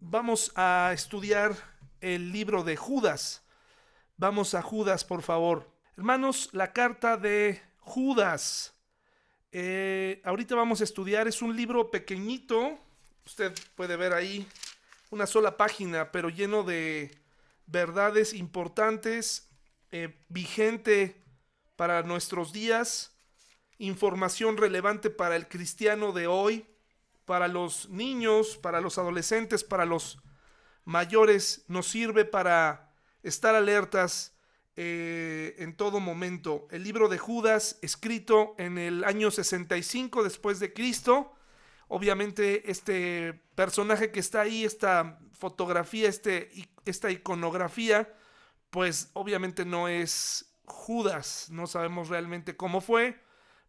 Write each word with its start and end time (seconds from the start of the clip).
vamos 0.00 0.52
a 0.54 0.90
estudiar 0.94 1.56
el 2.00 2.32
libro 2.32 2.62
de 2.62 2.76
Judas. 2.76 3.42
Vamos 4.16 4.54
a 4.54 4.62
Judas, 4.62 5.04
por 5.04 5.22
favor. 5.22 5.70
Hermanos, 5.96 6.50
la 6.52 6.72
carta 6.72 7.16
de 7.16 7.60
Judas. 7.78 8.74
Eh, 9.50 10.20
ahorita 10.24 10.54
vamos 10.54 10.80
a 10.80 10.84
estudiar, 10.84 11.26
es 11.28 11.42
un 11.42 11.56
libro 11.56 11.90
pequeñito. 11.90 12.78
Usted 13.24 13.52
puede 13.74 13.96
ver 13.96 14.12
ahí 14.12 14.46
una 15.10 15.26
sola 15.26 15.56
página, 15.56 16.12
pero 16.12 16.28
lleno 16.28 16.62
de 16.62 17.16
verdades 17.66 18.34
importantes, 18.34 19.48
eh, 19.90 20.16
vigente 20.28 21.22
para 21.76 22.02
nuestros 22.02 22.52
días, 22.52 23.12
información 23.78 24.56
relevante 24.56 25.10
para 25.10 25.36
el 25.36 25.48
cristiano 25.48 26.12
de 26.12 26.26
hoy, 26.26 26.66
para 27.28 27.46
los 27.46 27.90
niños, 27.90 28.56
para 28.56 28.80
los 28.80 28.96
adolescentes, 28.96 29.62
para 29.62 29.84
los 29.84 30.18
mayores, 30.86 31.66
nos 31.68 31.86
sirve 31.86 32.24
para 32.24 32.90
estar 33.22 33.54
alertas 33.54 34.34
eh, 34.76 35.54
en 35.58 35.76
todo 35.76 36.00
momento. 36.00 36.66
El 36.70 36.84
libro 36.84 37.10
de 37.10 37.18
Judas, 37.18 37.78
escrito 37.82 38.54
en 38.56 38.78
el 38.78 39.04
año 39.04 39.30
65 39.30 40.24
después 40.24 40.58
de 40.58 40.72
Cristo, 40.72 41.34
obviamente 41.88 42.70
este 42.70 43.34
personaje 43.54 44.10
que 44.10 44.20
está 44.20 44.40
ahí, 44.40 44.64
esta 44.64 45.18
fotografía, 45.34 46.08
este, 46.08 46.50
esta 46.86 47.10
iconografía, 47.10 48.10
pues 48.70 49.10
obviamente 49.12 49.66
no 49.66 49.86
es 49.86 50.54
Judas, 50.64 51.48
no 51.50 51.66
sabemos 51.66 52.08
realmente 52.08 52.56
cómo 52.56 52.80
fue, 52.80 53.22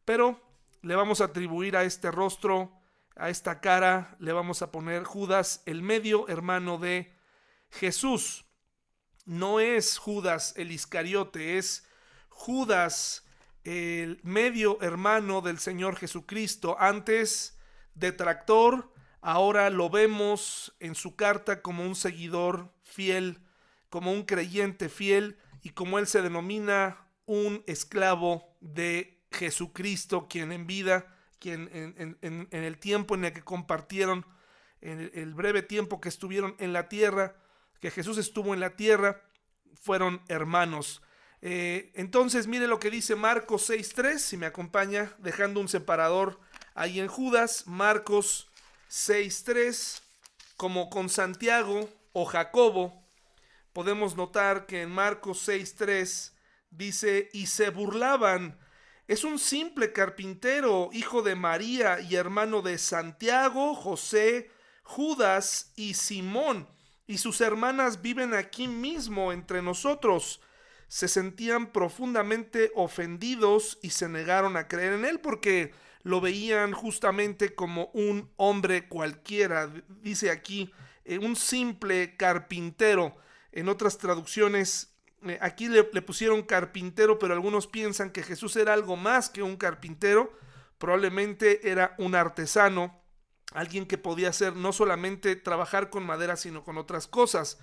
pero 0.05 0.39
le 0.81 0.95
vamos 0.95 1.19
a 1.19 1.25
atribuir 1.25 1.75
a 1.75 1.83
este 1.83 2.09
rostro, 2.09 2.78
a 3.19 3.29
esta 3.29 3.59
cara, 3.59 4.15
le 4.19 4.31
vamos 4.31 4.61
a 4.61 4.71
poner 4.71 5.03
Judas, 5.03 5.61
el 5.65 5.83
medio 5.83 6.27
hermano 6.29 6.77
de 6.77 7.13
Jesús. 7.69 8.45
No 9.25 9.59
es 9.59 9.97
Judas 9.97 10.53
el 10.55 10.71
Iscariote, 10.71 11.57
es 11.57 11.85
Judas 12.29 13.25
el 13.63 14.19
medio 14.23 14.81
hermano 14.81 15.41
del 15.41 15.59
Señor 15.59 15.97
Jesucristo. 15.97 16.77
Antes 16.79 17.59
detractor, 17.93 18.93
ahora 19.21 19.69
lo 19.69 19.89
vemos 19.89 20.75
en 20.79 20.95
su 20.95 21.15
carta 21.15 21.61
como 21.61 21.83
un 21.83 21.95
seguidor 21.95 22.73
fiel, 22.81 23.45
como 23.89 24.13
un 24.13 24.23
creyente 24.23 24.87
fiel 24.87 25.37
y 25.61 25.71
como 25.71 25.99
él 25.99 26.07
se 26.07 26.21
denomina 26.21 27.09
un 27.25 27.63
esclavo 27.67 28.55
de 28.61 29.21
Jesucristo, 29.31 30.27
quien 30.29 30.51
en 30.53 30.65
vida, 30.65 31.15
quien 31.39 31.69
en, 32.21 32.47
el 32.51 32.77
tiempo 32.77 33.15
en 33.15 33.25
el 33.25 33.33
que 33.33 33.41
compartieron, 33.41 34.25
en 34.81 35.11
el, 35.13 35.33
breve 35.33 35.61
tiempo 35.61 35.99
que 35.99 36.09
estuvieron 36.09 36.55
en 36.59 36.73
la 36.73 36.89
tierra, 36.89 37.35
que 37.79 37.91
Jesús 37.91 38.17
estuvo 38.17 38.53
en 38.53 38.59
la 38.59 38.75
tierra, 38.75 39.21
fueron 39.73 40.21
hermanos. 40.27 41.01
Eh, 41.41 41.91
entonces, 41.95 42.47
mire 42.47 42.67
lo 42.67 42.79
que 42.79 42.91
dice 42.91 43.15
Marcos 43.15 43.69
6.3, 43.69 44.17
si 44.17 44.37
me 44.37 44.45
acompaña, 44.45 45.13
dejando 45.19 45.61
un 45.61 45.69
separador 45.69 46.39
ahí 46.75 46.99
en 46.99 47.07
Judas, 47.07 47.63
Marcos 47.65 48.49
6.3, 48.89 50.01
como 50.57 50.89
con 50.89 51.07
Santiago 51.07 51.89
o 52.11 52.25
Jacobo, 52.25 53.05
podemos 53.71 54.17
notar 54.17 54.65
que 54.65 54.81
en 54.81 54.91
Marcos 54.91 55.47
6.3 55.47 56.33
dice, 56.71 57.29
y 57.33 57.47
se 57.47 57.69
burlaban, 57.69 58.59
es 59.09 59.23
un 59.23 59.39
simple 59.39 59.91
carpintero, 59.91 60.91
hijo 60.93 61.23
de 61.23 61.33
María 61.33 61.99
y 61.99 62.13
hermano 62.13 62.61
de 62.61 62.77
Santiago, 62.77 63.73
José, 63.73 64.51
Judas 64.83 65.73
y 65.75 65.95
Simón, 65.95 66.69
y 67.07 67.17
sus 67.17 67.41
hermanas 67.41 68.03
viven 68.03 68.35
aquí 68.35 68.67
mismo 68.67 69.33
entre 69.33 69.63
nosotros. 69.63 70.41
Se 70.87 71.07
sentían 71.07 71.71
profundamente 71.71 72.71
ofendidos 72.75 73.79
y 73.81 73.89
se 73.89 74.07
negaron 74.07 74.55
a 74.57 74.67
creer 74.67 74.93
en 74.93 75.05
él 75.05 75.19
porque 75.19 75.73
lo 76.03 76.21
veían 76.21 76.71
justamente 76.71 77.55
como 77.55 77.89
un 77.95 78.31
hombre 78.35 78.87
cualquiera, 78.87 79.73
dice 79.87 80.29
aquí, 80.29 80.71
eh, 81.03 81.17
un 81.17 81.35
simple 81.35 82.15
carpintero. 82.15 83.17
En 83.51 83.69
otras 83.69 83.97
traducciones, 83.97 84.98
aquí 85.41 85.67
le, 85.67 85.83
pusieron 85.83 86.43
carpintero, 86.43 87.19
pero 87.19 87.33
algunos 87.33 87.67
piensan 87.67 88.11
que 88.11 88.23
Jesús 88.23 88.55
era 88.55 88.73
algo 88.73 88.95
más 88.95 89.29
que 89.29 89.43
un 89.43 89.57
carpintero, 89.57 90.31
probablemente 90.77 91.69
era 91.69 91.95
un 91.97 92.15
artesano, 92.15 93.01
alguien 93.53 93.85
que 93.85 93.97
podía 93.97 94.29
hacer 94.29 94.55
no 94.55 94.71
solamente 94.71 95.35
trabajar 95.35 95.89
con 95.89 96.05
madera, 96.05 96.35
sino 96.35 96.63
con 96.63 96.77
otras 96.77 97.07
cosas. 97.07 97.59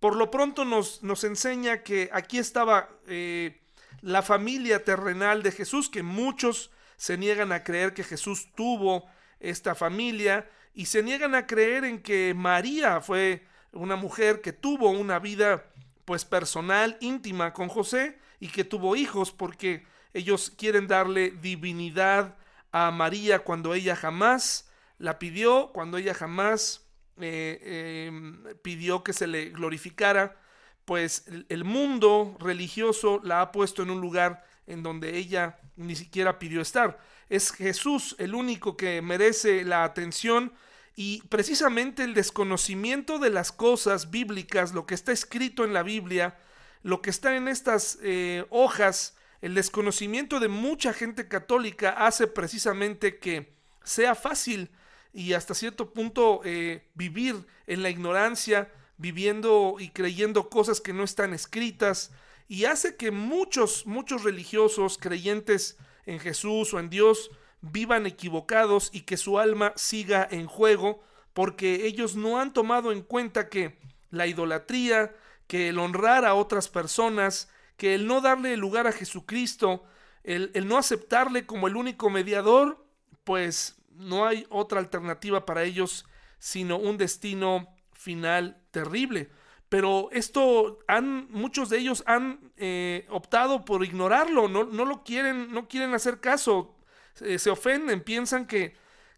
Por 0.00 0.16
lo 0.16 0.30
pronto 0.30 0.64
nos, 0.64 1.02
nos 1.02 1.24
enseña 1.24 1.82
que 1.82 2.10
aquí 2.12 2.38
estaba 2.38 2.88
eh, 3.06 3.62
la 4.00 4.22
familia 4.22 4.84
terrenal 4.84 5.42
de 5.42 5.52
Jesús, 5.52 5.88
que 5.88 6.02
muchos 6.02 6.70
se 6.96 7.16
niegan 7.16 7.52
a 7.52 7.64
creer 7.64 7.94
que 7.94 8.04
Jesús 8.04 8.52
tuvo 8.54 9.08
esta 9.40 9.74
familia 9.74 10.48
y 10.74 10.86
se 10.86 11.02
niegan 11.02 11.34
a 11.34 11.46
creer 11.46 11.84
en 11.84 12.02
que 12.02 12.34
María 12.34 13.00
fue 13.00 13.46
una 13.72 13.96
mujer 13.96 14.40
que 14.40 14.52
tuvo 14.52 14.90
una 14.90 15.18
vida 15.18 15.71
pues 16.04 16.24
personal, 16.24 16.96
íntima 17.00 17.52
con 17.52 17.68
José 17.68 18.18
y 18.40 18.48
que 18.48 18.64
tuvo 18.64 18.96
hijos 18.96 19.30
porque 19.32 19.86
ellos 20.14 20.52
quieren 20.56 20.86
darle 20.86 21.30
divinidad 21.30 22.36
a 22.72 22.90
María 22.90 23.40
cuando 23.40 23.74
ella 23.74 23.96
jamás 23.96 24.68
la 24.98 25.18
pidió, 25.18 25.70
cuando 25.72 25.98
ella 25.98 26.14
jamás 26.14 26.86
eh, 27.20 28.06
em, 28.08 28.42
pidió 28.62 29.04
que 29.04 29.12
se 29.12 29.26
le 29.26 29.50
glorificara, 29.50 30.36
pues 30.84 31.26
el 31.48 31.64
mundo 31.64 32.36
religioso 32.40 33.20
la 33.22 33.40
ha 33.40 33.52
puesto 33.52 33.82
en 33.82 33.90
un 33.90 34.00
lugar 34.00 34.44
en 34.66 34.82
donde 34.82 35.16
ella 35.16 35.58
ni 35.76 35.94
siquiera 35.94 36.38
pidió 36.38 36.60
estar. 36.60 36.98
Es 37.28 37.52
Jesús 37.52 38.16
el 38.18 38.34
único 38.34 38.76
que 38.76 39.00
merece 39.02 39.64
la 39.64 39.84
atención 39.84 40.52
y 40.94 41.22
precisamente 41.28 42.04
el 42.04 42.14
desconocimiento 42.14 43.18
de 43.18 43.30
las 43.30 43.52
cosas 43.52 44.10
bíblicas, 44.10 44.72
lo 44.72 44.86
que 44.86 44.94
está 44.94 45.12
escrito 45.12 45.64
en 45.64 45.72
la 45.72 45.82
Biblia, 45.82 46.38
lo 46.82 47.00
que 47.00 47.10
está 47.10 47.36
en 47.36 47.48
estas 47.48 47.98
eh, 48.02 48.44
hojas, 48.50 49.16
el 49.40 49.54
desconocimiento 49.54 50.38
de 50.38 50.48
mucha 50.48 50.92
gente 50.92 51.28
católica 51.28 51.90
hace 51.90 52.26
precisamente 52.26 53.18
que 53.18 53.54
sea 53.82 54.14
fácil 54.14 54.70
y 55.12 55.32
hasta 55.32 55.54
cierto 55.54 55.92
punto 55.92 56.42
eh, 56.44 56.88
vivir 56.94 57.46
en 57.66 57.82
la 57.82 57.90
ignorancia, 57.90 58.70
viviendo 58.98 59.76
y 59.78 59.90
creyendo 59.90 60.48
cosas 60.48 60.80
que 60.80 60.92
no 60.92 61.04
están 61.04 61.34
escritas, 61.34 62.12
y 62.48 62.66
hace 62.66 62.96
que 62.96 63.10
muchos, 63.10 63.86
muchos 63.86 64.24
religiosos 64.24 64.98
creyentes 64.98 65.78
en 66.06 66.20
Jesús 66.20 66.74
o 66.74 66.80
en 66.80 66.90
Dios 66.90 67.30
vivan 67.62 68.06
equivocados 68.06 68.90
y 68.92 69.02
que 69.02 69.16
su 69.16 69.38
alma 69.38 69.72
siga 69.76 70.26
en 70.30 70.46
juego 70.46 71.02
porque 71.32 71.86
ellos 71.86 72.14
no 72.14 72.38
han 72.38 72.52
tomado 72.52 72.92
en 72.92 73.00
cuenta 73.00 73.48
que 73.48 73.78
la 74.10 74.26
idolatría, 74.26 75.14
que 75.46 75.70
el 75.70 75.78
honrar 75.78 76.26
a 76.26 76.34
otras 76.34 76.68
personas, 76.68 77.48
que 77.76 77.94
el 77.94 78.06
no 78.06 78.20
darle 78.20 78.56
lugar 78.58 78.86
a 78.86 78.92
Jesucristo, 78.92 79.84
el, 80.22 80.50
el 80.54 80.68
no 80.68 80.76
aceptarle 80.76 81.46
como 81.46 81.68
el 81.68 81.76
único 81.76 82.10
mediador, 82.10 82.84
pues 83.24 83.76
no 83.90 84.26
hay 84.26 84.46
otra 84.50 84.78
alternativa 84.78 85.46
para 85.46 85.62
ellos 85.62 86.04
sino 86.38 86.76
un 86.76 86.98
destino 86.98 87.68
final 87.92 88.60
terrible. 88.72 89.30
Pero 89.68 90.10
esto 90.10 90.80
han, 90.88 91.30
muchos 91.30 91.70
de 91.70 91.78
ellos 91.78 92.02
han 92.06 92.52
eh, 92.56 93.06
optado 93.10 93.64
por 93.64 93.84
ignorarlo, 93.84 94.48
no, 94.48 94.64
no, 94.64 94.84
lo 94.84 95.04
quieren, 95.04 95.52
no 95.52 95.68
quieren 95.68 95.94
hacer 95.94 96.20
caso, 96.20 96.74
se 97.14 97.50
ofenden, 97.50 98.02
piensan 98.02 98.46
que, 98.46 98.74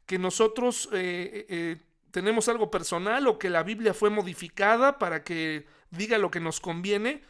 que 0.06 0.18
nosotros 0.18 0.88
eh, 0.92 1.46
eh, 1.48 1.76
tenemos 2.10 2.48
algo 2.48 2.70
personal 2.70 3.26
o 3.26 3.38
que 3.38 3.50
la 3.50 3.62
Biblia 3.62 3.94
fue 3.94 4.10
modificada 4.10 4.98
para 4.98 5.24
que 5.24 5.66
diga 5.90 6.18
lo 6.18 6.30
que 6.30 6.40
nos 6.40 6.60
conviene. 6.60 7.22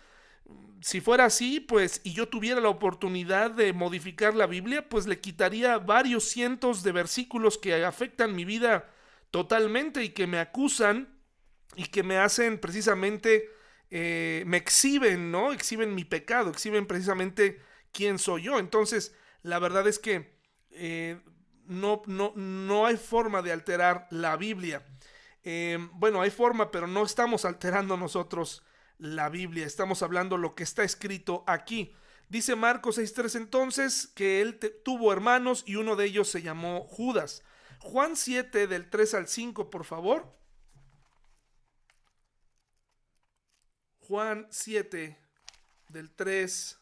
Si 0.82 1.00
fuera 1.00 1.24
así, 1.24 1.60
pues, 1.60 2.00
y 2.04 2.12
yo 2.12 2.28
tuviera 2.28 2.60
la 2.60 2.68
oportunidad 2.68 3.50
de 3.50 3.72
modificar 3.72 4.34
la 4.34 4.46
Biblia, 4.46 4.88
pues 4.88 5.06
le 5.06 5.20
quitaría 5.20 5.78
varios 5.78 6.24
cientos 6.24 6.82
de 6.82 6.92
versículos 6.92 7.56
que 7.56 7.84
afectan 7.84 8.36
mi 8.36 8.44
vida 8.44 8.90
totalmente 9.30 10.04
y 10.04 10.10
que 10.10 10.26
me 10.26 10.38
acusan 10.38 11.18
y 11.76 11.86
que 11.86 12.02
me 12.02 12.18
hacen 12.18 12.58
precisamente, 12.58 13.50
eh, 13.90 14.44
me 14.46 14.58
exhiben, 14.58 15.30
¿no? 15.30 15.52
Exhiben 15.52 15.94
mi 15.94 16.04
pecado, 16.04 16.50
exhiben 16.50 16.86
precisamente 16.86 17.60
quién 17.90 18.18
soy 18.18 18.42
yo. 18.42 18.58
Entonces, 18.58 19.16
la 19.42 19.58
verdad 19.58 19.86
es 19.88 19.98
que 19.98 20.33
eh, 20.74 21.20
no, 21.66 22.02
no, 22.06 22.32
no, 22.34 22.86
hay 22.86 22.96
forma 22.96 23.42
de 23.42 23.52
alterar 23.52 24.06
la 24.10 24.36
Biblia. 24.36 24.84
Eh, 25.42 25.78
bueno, 25.92 26.20
hay 26.20 26.30
forma, 26.30 26.70
pero 26.70 26.86
no 26.86 27.04
estamos 27.04 27.44
alterando 27.44 27.96
nosotros 27.96 28.62
la 28.98 29.28
Biblia, 29.28 29.66
estamos 29.66 30.02
hablando 30.02 30.36
lo 30.36 30.54
que 30.54 30.62
está 30.62 30.84
escrito 30.84 31.44
aquí. 31.46 31.94
Dice 32.28 32.56
Marcos 32.56 32.98
6.3 32.98 33.36
entonces 33.36 34.06
que 34.14 34.40
él 34.40 34.58
tuvo 34.84 35.12
hermanos 35.12 35.62
y 35.66 35.76
uno 35.76 35.94
de 35.96 36.06
ellos 36.06 36.28
se 36.28 36.42
llamó 36.42 36.82
Judas. 36.82 37.42
Juan 37.80 38.16
7 38.16 38.66
del 38.66 38.88
3 38.88 39.14
al 39.14 39.28
5, 39.28 39.68
por 39.70 39.84
favor. 39.84 40.34
Juan 44.00 44.46
7, 44.50 45.18
del 45.90 46.10
3. 46.10 46.78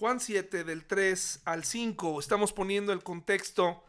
Juan 0.00 0.18
7, 0.18 0.64
del 0.64 0.86
3 0.86 1.42
al 1.44 1.62
5. 1.62 2.20
Estamos 2.20 2.54
poniendo 2.54 2.94
el 2.94 3.02
contexto 3.02 3.84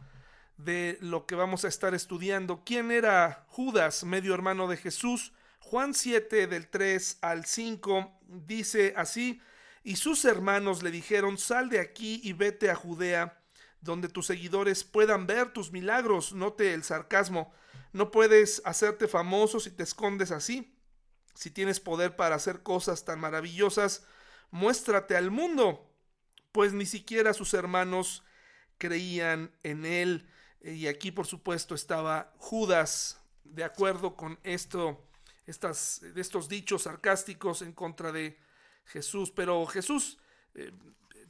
de 0.58 0.98
lo 1.00 1.24
que 1.24 1.34
vamos 1.34 1.64
a 1.64 1.68
estar 1.68 1.94
estudiando. 1.94 2.64
¿Quién 2.66 2.90
era 2.90 3.46
Judas, 3.48 4.04
medio 4.04 4.34
hermano 4.34 4.68
de 4.68 4.76
Jesús? 4.76 5.32
Juan 5.58 5.94
7 5.94 6.48
del 6.48 6.68
3 6.68 7.16
al 7.22 7.46
5 7.46 8.12
dice 8.26 8.92
así, 8.94 9.40
y 9.84 9.96
sus 9.96 10.26
hermanos 10.26 10.82
le 10.82 10.90
dijeron, 10.90 11.38
sal 11.38 11.70
de 11.70 11.80
aquí 11.80 12.20
y 12.22 12.34
vete 12.34 12.70
a 12.70 12.74
Judea, 12.74 13.40
donde 13.80 14.10
tus 14.10 14.26
seguidores 14.26 14.84
puedan 14.84 15.26
ver 15.26 15.54
tus 15.54 15.72
milagros. 15.72 16.34
Note 16.34 16.74
el 16.74 16.84
sarcasmo, 16.84 17.54
no 17.94 18.10
puedes 18.10 18.60
hacerte 18.66 19.08
famoso 19.08 19.60
si 19.60 19.70
te 19.70 19.84
escondes 19.84 20.30
así. 20.30 20.76
Si 21.32 21.50
tienes 21.50 21.80
poder 21.80 22.16
para 22.16 22.34
hacer 22.34 22.62
cosas 22.62 23.06
tan 23.06 23.18
maravillosas, 23.18 24.04
muéstrate 24.50 25.16
al 25.16 25.30
mundo. 25.30 25.88
Pues 26.52 26.72
ni 26.72 26.86
siquiera 26.86 27.32
sus 27.32 27.54
hermanos 27.54 28.22
creían 28.78 29.50
en 29.62 29.84
él. 29.84 30.28
Y 30.60 30.86
aquí, 30.86 31.10
por 31.10 31.26
supuesto, 31.26 31.74
estaba 31.74 32.32
Judas, 32.36 33.20
de 33.44 33.64
acuerdo 33.64 34.16
con 34.16 34.38
esto, 34.44 35.08
estas, 35.46 36.02
estos 36.14 36.48
dichos 36.48 36.82
sarcásticos 36.82 37.62
en 37.62 37.72
contra 37.72 38.12
de 38.12 38.38
Jesús. 38.84 39.30
Pero 39.30 39.66
Jesús 39.66 40.18
eh, 40.54 40.72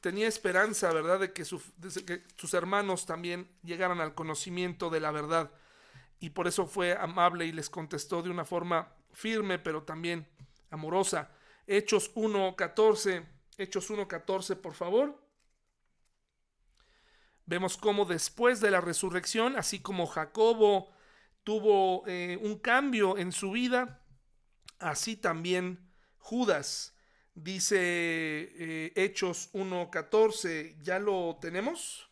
tenía 0.01 0.29
esperanza, 0.29 0.93
¿verdad?, 0.93 1.21
de 1.21 1.33
que, 1.33 1.45
que 1.45 2.25
sus 2.37 2.55
hermanos 2.55 3.07
también 3.07 3.49
llegaran 3.63 4.01
al 4.01 4.15
conocimiento 4.15 4.91
de 4.91 5.01
la 5.01 5.13
verdad. 5.13 5.53
Y 6.21 6.31
por 6.31 6.47
eso 6.47 6.67
fue 6.67 6.93
amable 6.97 7.47
y 7.47 7.53
les 7.53 7.71
contestó 7.71 8.23
de 8.23 8.31
una 8.31 8.45
forma 8.45 8.93
firme, 9.13 9.59
pero 9.59 9.83
también 9.83 10.29
amorosa. 10.71 11.31
Hechos 11.67 12.15
1.14, 12.15 13.25
Hechos 13.59 13.91
1.14, 13.91 14.57
por 14.57 14.75
favor. 14.75 15.21
Vemos 17.45 17.77
cómo 17.77 18.05
después 18.05 18.61
de 18.61 18.71
la 18.71 18.81
resurrección, 18.81 19.57
así 19.57 19.81
como 19.81 20.07
Jacobo 20.07 20.91
tuvo 21.45 22.05
eh, 22.07 22.39
un 22.41 22.59
cambio 22.59 23.19
en 23.19 23.33
su 23.33 23.51
vida, 23.51 24.01
así 24.79 25.17
también 25.17 25.91
Judas. 26.19 26.97
Dice 27.35 27.79
eh, 27.81 28.93
Hechos 28.95 29.51
1.14, 29.53 30.79
¿ya 30.81 30.99
lo 30.99 31.39
tenemos? 31.41 32.11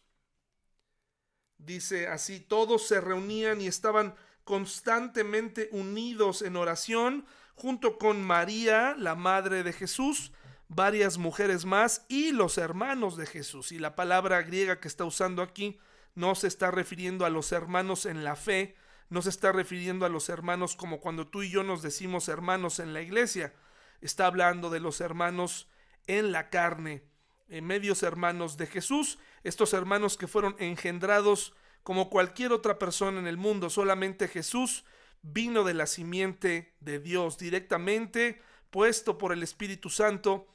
Dice 1.59 2.09
así, 2.09 2.41
todos 2.41 2.87
se 2.87 3.01
reunían 3.01 3.61
y 3.61 3.67
estaban 3.67 4.15
constantemente 4.45 5.69
unidos 5.73 6.43
en 6.43 6.57
oración 6.57 7.27
junto 7.55 7.99
con 7.99 8.23
María, 8.23 8.95
la 8.99 9.15
madre 9.15 9.63
de 9.63 9.75
Jesús, 9.75 10.33
varias 10.71 11.19
mujeres 11.19 11.65
más 11.65 12.07
y 12.09 12.31
los 12.31 12.57
hermanos 12.57 13.17
de 13.17 13.27
Jesús. 13.27 13.73
Y 13.73 13.79
la 13.79 13.97
palabra 13.97 14.41
griega 14.43 14.79
que 14.79 14.87
está 14.87 15.05
usando 15.05 15.43
aquí 15.43 15.79
no 16.15 16.37
se 16.37 16.47
está 16.47 16.71
refiriendo 16.71 17.27
a 17.27 17.31
los 17.31 17.51
hermanos 17.51 18.07
en 18.07 18.23
la 18.23 18.37
fe, 18.37 18.77
no 19.09 19.21
se 19.21 19.31
está 19.31 19.51
refiriendo 19.51 20.07
a 20.07 20.09
los 20.09 20.29
hermanos 20.29 20.77
como 20.77 21.01
cuando 21.01 21.27
tú 21.27 21.43
y 21.43 21.51
yo 21.51 21.65
nos 21.65 21.83
decimos 21.83 22.29
hermanos 22.29 22.79
en 22.79 22.95
la 22.95 23.03
iglesia. 23.03 23.53
Está 24.01 24.27
hablando 24.27 24.71
de 24.71 24.79
los 24.79 25.01
hermanos 25.01 25.69
en 26.07 26.31
la 26.31 26.51
carne, 26.51 27.03
en 27.49 27.67
medios 27.67 28.05
hermanos 28.05 28.57
de 28.57 28.69
Jesús, 28.69 29.19
estos 29.43 29.75
hermanos 29.75 30.17
que 30.17 30.29
fueron 30.29 30.55
engendrados 30.61 31.53
como 31.83 32.11
cualquier 32.11 32.53
otra 32.53 32.79
persona 32.79 33.19
en 33.19 33.27
el 33.27 33.37
mundo, 33.37 33.71
solamente 33.71 34.29
Jesús 34.29 34.85
vino 35.23 35.65
de 35.65 35.75
la 35.75 35.87
simiente 35.87 36.77
de 36.79 37.01
Dios 37.01 37.39
directamente, 37.39 38.41
puesto 38.71 39.19
por 39.19 39.33
el 39.33 39.43
Espíritu 39.43 39.91
Santo 39.91 40.47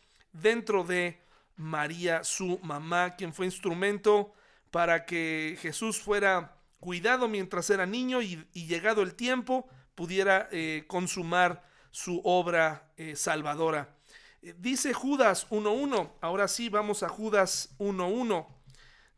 dentro 0.41 0.83
de 0.83 1.19
María, 1.55 2.23
su 2.23 2.59
mamá, 2.61 3.15
quien 3.15 3.33
fue 3.33 3.45
instrumento 3.45 4.33
para 4.71 5.05
que 5.05 5.57
Jesús 5.61 5.99
fuera 5.99 6.57
cuidado 6.79 7.27
mientras 7.27 7.69
era 7.69 7.85
niño 7.85 8.21
y, 8.21 8.45
llegado 8.53 9.01
el 9.01 9.15
tiempo 9.15 9.67
pudiera 9.95 10.49
eh, 10.51 10.83
consumar 10.87 11.63
su 11.91 12.21
obra 12.23 12.91
eh, 12.97 13.15
salvadora. 13.15 13.95
Eh, 14.41 14.53
dice 14.57 14.93
Judas 14.93 15.47
1.1, 15.49 16.11
ahora 16.19 16.47
sí 16.47 16.67
vamos 16.69 17.03
a 17.03 17.09
Judas 17.09 17.75
1.1. 17.79 18.47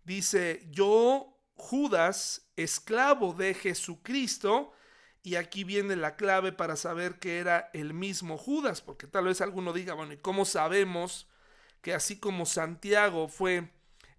Dice, 0.03 0.67
yo, 0.69 1.37
Judas, 1.55 2.49
esclavo 2.55 3.33
de 3.33 3.55
Jesucristo, 3.55 4.71
y 5.27 5.35
aquí 5.35 5.65
viene 5.65 5.97
la 5.97 6.15
clave 6.15 6.53
para 6.53 6.77
saber 6.77 7.19
que 7.19 7.39
era 7.39 7.69
el 7.73 7.93
mismo 7.93 8.37
Judas, 8.37 8.79
porque 8.79 9.07
tal 9.07 9.25
vez 9.25 9.41
alguno 9.41 9.73
diga, 9.73 9.93
bueno, 9.93 10.13
¿y 10.13 10.17
cómo 10.17 10.45
sabemos 10.45 11.27
que 11.81 11.93
así 11.93 12.17
como 12.17 12.45
Santiago 12.45 13.27
fue 13.27 13.69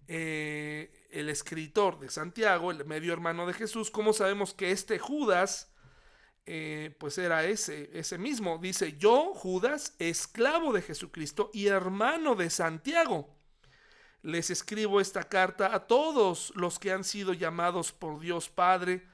eh, 0.07 1.07
el 1.09 1.29
escritor 1.29 1.99
de 1.99 2.11
Santiago, 2.11 2.69
el 2.69 2.85
medio 2.85 3.11
hermano 3.11 3.47
de 3.47 3.53
Jesús, 3.53 3.89
cómo 3.89 4.13
sabemos 4.13 4.53
que 4.53 4.69
este 4.69 4.99
Judas, 4.99 5.73
eh, 6.45 6.95
pues 6.99 7.17
era 7.17 7.43
ese, 7.43 7.89
ese 7.91 8.19
mismo? 8.19 8.59
Dice, 8.59 8.95
yo, 8.99 9.33
Judas, 9.33 9.95
esclavo 9.97 10.73
de 10.73 10.83
Jesucristo 10.83 11.49
y 11.55 11.65
hermano 11.65 12.35
de 12.35 12.51
Santiago. 12.51 13.35
Les 14.21 14.51
escribo 14.51 15.01
esta 15.01 15.23
carta 15.23 15.73
a 15.73 15.87
todos 15.87 16.53
los 16.55 16.77
que 16.77 16.91
han 16.91 17.03
sido 17.03 17.33
llamados 17.33 17.93
por 17.93 18.19
Dios 18.19 18.47
Padre, 18.47 19.07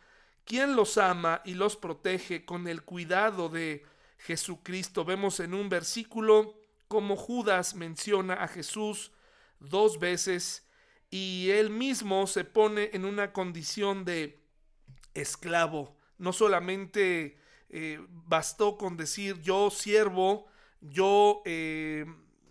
quien 0.45 0.75
los 0.75 0.97
ama 0.97 1.42
y 1.44 1.56
los 1.56 1.75
protege 1.75 2.45
con 2.45 2.68
el 2.68 2.83
cuidado 2.83 3.50
de 3.50 3.83
Jesucristo. 4.19 5.03
Vemos 5.03 5.39
en 5.39 5.53
un 5.53 5.69
versículo 5.69 6.56
como 6.88 7.15
Judas 7.15 7.75
menciona 7.75 8.36
a 8.36 8.47
Jesús 8.47 9.12
dos 9.59 10.00
veces 10.00 10.68
y 11.09 11.50
él 11.50 11.69
mismo 11.69 12.27
se 12.27 12.44
pone 12.44 12.92
en 12.94 13.06
una 13.06 13.33
condición 13.33 14.06
de 14.06 14.39
esclavo. 15.13 15.97
No 16.18 16.31
solamente 16.31 17.39
eh, 17.69 18.00
bastó 18.09 18.77
con 18.77 18.97
decir 18.97 19.42
yo 19.42 19.69
siervo, 19.69 20.47
yo 20.81 21.42
eh, 21.45 22.06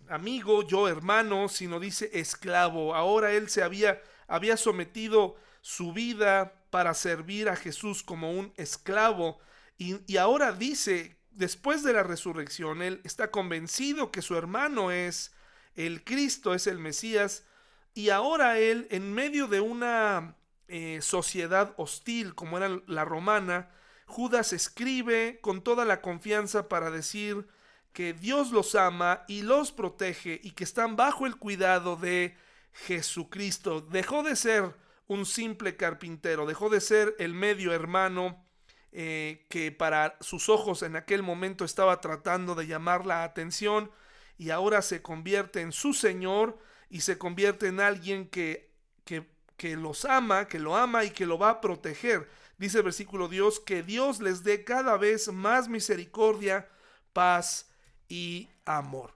amigo, 0.09 0.63
yo 0.67 0.87
hermano, 0.87 1.47
sino 1.47 1.79
dice 1.79 2.09
esclavo. 2.13 2.93
Ahora 2.93 3.31
él 3.33 3.49
se 3.49 3.63
había, 3.63 4.01
había 4.27 4.57
sometido 4.57 5.35
su 5.61 5.93
vida 5.93 6.54
para 6.75 6.93
servir 6.93 7.47
a 7.47 7.55
Jesús 7.55 8.03
como 8.03 8.33
un 8.33 8.51
esclavo. 8.57 9.39
Y, 9.77 10.17
ahora 10.17 10.51
dice, 10.51 11.15
después 11.31 11.83
de 11.83 11.93
la 11.93 12.03
resurrección, 12.03 12.81
él 12.81 12.99
está 13.05 13.31
convencido 13.31 14.11
que 14.11 14.21
su 14.21 14.35
hermano 14.35 14.91
es 14.91 15.33
el 15.75 16.03
Cristo, 16.03 16.53
es 16.53 16.67
el 16.67 16.77
Mesías. 16.77 17.45
Y 17.93 18.09
ahora 18.09 18.59
él, 18.59 18.89
en 18.91 19.13
medio 19.13 19.47
de 19.47 19.61
una 19.61 20.35
eh, 20.67 20.99
sociedad 21.01 21.73
hostil 21.77 22.35
como 22.35 22.57
era 22.57 22.81
la 22.87 23.05
romana, 23.05 23.69
Judas 24.05 24.51
escribe 24.51 25.39
con 25.41 25.61
toda 25.61 25.85
la 25.85 26.01
confianza 26.01 26.67
para 26.67 26.91
decir 26.91 27.47
que 27.93 28.11
Dios 28.11 28.51
los 28.51 28.75
ama 28.75 29.23
y 29.29 29.43
los 29.43 29.71
protege 29.71 30.41
y 30.43 30.51
que 30.51 30.65
están 30.65 30.97
bajo 30.97 31.25
el 31.25 31.37
cuidado 31.37 31.95
de 31.95 32.35
Jesucristo. 32.73 33.79
Dejó 33.79 34.23
de 34.23 34.35
ser 34.35 34.84
un 35.07 35.25
simple 35.25 35.75
carpintero, 35.75 36.45
dejó 36.45 36.69
de 36.69 36.81
ser 36.81 37.15
el 37.19 37.33
medio 37.33 37.73
hermano 37.73 38.43
eh, 38.91 39.45
que 39.49 39.71
para 39.71 40.17
sus 40.21 40.49
ojos 40.49 40.81
en 40.81 40.95
aquel 40.95 41.21
momento 41.21 41.65
estaba 41.65 41.99
tratando 42.01 42.55
de 42.55 42.67
llamar 42.67 43.05
la 43.05 43.23
atención 43.23 43.91
y 44.37 44.49
ahora 44.49 44.81
se 44.81 45.01
convierte 45.01 45.61
en 45.61 45.71
su 45.71 45.93
Señor 45.93 46.57
y 46.89 47.01
se 47.01 47.17
convierte 47.17 47.67
en 47.67 47.79
alguien 47.79 48.29
que, 48.29 48.71
que, 49.03 49.27
que 49.57 49.75
los 49.75 50.05
ama, 50.05 50.47
que 50.47 50.59
lo 50.59 50.75
ama 50.75 51.03
y 51.03 51.11
que 51.11 51.25
lo 51.25 51.37
va 51.37 51.49
a 51.49 51.61
proteger. 51.61 52.29
Dice 52.57 52.77
el 52.77 52.83
versículo 52.85 53.27
Dios, 53.27 53.59
que 53.59 53.83
Dios 53.83 54.21
les 54.21 54.43
dé 54.43 54.63
cada 54.63 54.97
vez 54.97 55.27
más 55.31 55.67
misericordia, 55.67 56.69
paz 57.11 57.69
y 58.07 58.49
amor. 58.65 59.13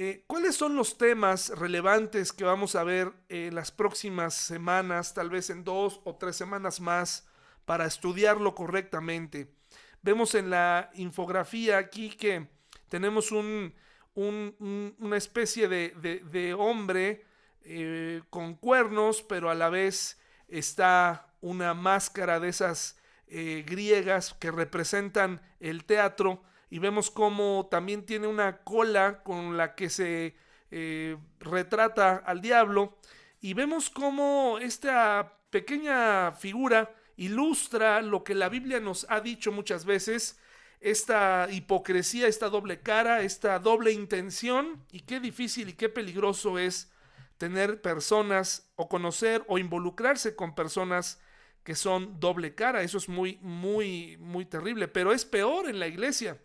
Eh, 0.00 0.22
¿Cuáles 0.28 0.54
son 0.54 0.76
los 0.76 0.96
temas 0.96 1.48
relevantes 1.48 2.32
que 2.32 2.44
vamos 2.44 2.76
a 2.76 2.84
ver 2.84 3.12
en 3.28 3.56
las 3.56 3.72
próximas 3.72 4.32
semanas, 4.32 5.12
tal 5.12 5.28
vez 5.28 5.50
en 5.50 5.64
dos 5.64 6.00
o 6.04 6.14
tres 6.14 6.36
semanas 6.36 6.80
más, 6.80 7.26
para 7.64 7.84
estudiarlo 7.84 8.54
correctamente? 8.54 9.52
Vemos 10.00 10.36
en 10.36 10.50
la 10.50 10.88
infografía 10.94 11.78
aquí 11.78 12.10
que 12.10 12.46
tenemos 12.88 13.32
un, 13.32 13.74
una 14.14 15.16
especie 15.16 15.66
de, 15.66 16.54
hombre 16.56 17.24
eh, 17.62 18.22
con 18.30 18.54
cuernos, 18.54 19.22
pero 19.22 19.50
a 19.50 19.56
la 19.56 19.68
vez 19.68 20.20
está 20.46 21.34
una 21.40 21.74
máscara 21.74 22.38
de 22.38 22.50
esas 22.50 23.00
eh, 23.26 23.64
griegas 23.66 24.32
que 24.34 24.52
representan 24.52 25.42
el 25.58 25.84
teatro 25.84 26.44
y 26.70 26.78
vemos 26.78 27.10
cómo 27.10 27.68
también 27.70 28.04
tiene 28.04 28.26
una 28.26 28.58
cola 28.58 29.22
con 29.22 29.56
la 29.56 29.74
que 29.74 29.88
se 29.88 30.36
eh, 30.70 31.16
retrata 31.40 32.16
al 32.16 32.40
diablo 32.40 32.98
y 33.40 33.54
vemos 33.54 33.90
cómo 33.90 34.58
esta 34.60 35.38
pequeña 35.50 36.32
figura 36.32 36.94
ilustra 37.16 38.02
lo 38.02 38.22
que 38.22 38.34
la 38.34 38.48
Biblia 38.48 38.80
nos 38.80 39.06
ha 39.08 39.20
dicho 39.20 39.50
muchas 39.50 39.84
veces, 39.84 40.38
esta 40.80 41.48
hipocresía, 41.50 42.28
esta 42.28 42.48
doble 42.48 42.80
cara, 42.80 43.22
esta 43.22 43.58
doble 43.58 43.90
intención, 43.92 44.84
y 44.92 45.00
qué 45.00 45.18
difícil 45.18 45.70
y 45.70 45.72
qué 45.72 45.88
peligroso 45.88 46.58
es 46.58 46.92
tener 47.36 47.80
personas 47.82 48.70
o 48.76 48.88
conocer 48.88 49.44
o 49.48 49.58
involucrarse 49.58 50.36
con 50.36 50.54
personas 50.54 51.20
que 51.64 51.74
son 51.74 52.20
doble 52.20 52.54
cara. 52.54 52.82
Eso 52.82 52.98
es 52.98 53.08
muy, 53.08 53.38
muy, 53.42 54.16
muy 54.18 54.44
terrible, 54.44 54.86
pero 54.86 55.12
es 55.12 55.24
peor 55.24 55.68
en 55.68 55.80
la 55.80 55.88
iglesia 55.88 56.38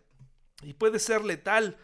y 0.64 0.74
puede 0.74 0.98
ser 0.98 1.24
letal 1.24 1.76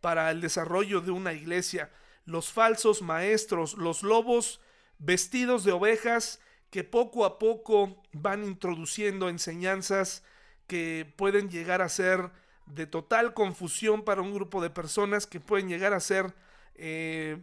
para 0.00 0.30
el 0.30 0.40
desarrollo 0.40 1.00
de 1.00 1.10
una 1.10 1.32
iglesia. 1.32 1.90
Los 2.24 2.52
falsos 2.52 3.02
maestros, 3.02 3.74
los 3.74 4.02
lobos 4.02 4.60
vestidos 4.98 5.64
de 5.64 5.72
ovejas 5.72 6.40
que 6.70 6.84
poco 6.84 7.24
a 7.24 7.38
poco 7.38 8.02
van 8.12 8.44
introduciendo 8.44 9.28
enseñanzas 9.28 10.22
que 10.66 11.12
pueden 11.16 11.48
llegar 11.48 11.80
a 11.80 11.88
ser 11.88 12.30
de 12.66 12.86
total 12.86 13.32
confusión 13.32 14.04
para 14.04 14.20
un 14.20 14.34
grupo 14.34 14.62
de 14.62 14.68
personas, 14.68 15.26
que 15.26 15.40
pueden 15.40 15.68
llegar 15.68 15.94
a 15.94 16.00
ser 16.00 16.34
eh, 16.74 17.38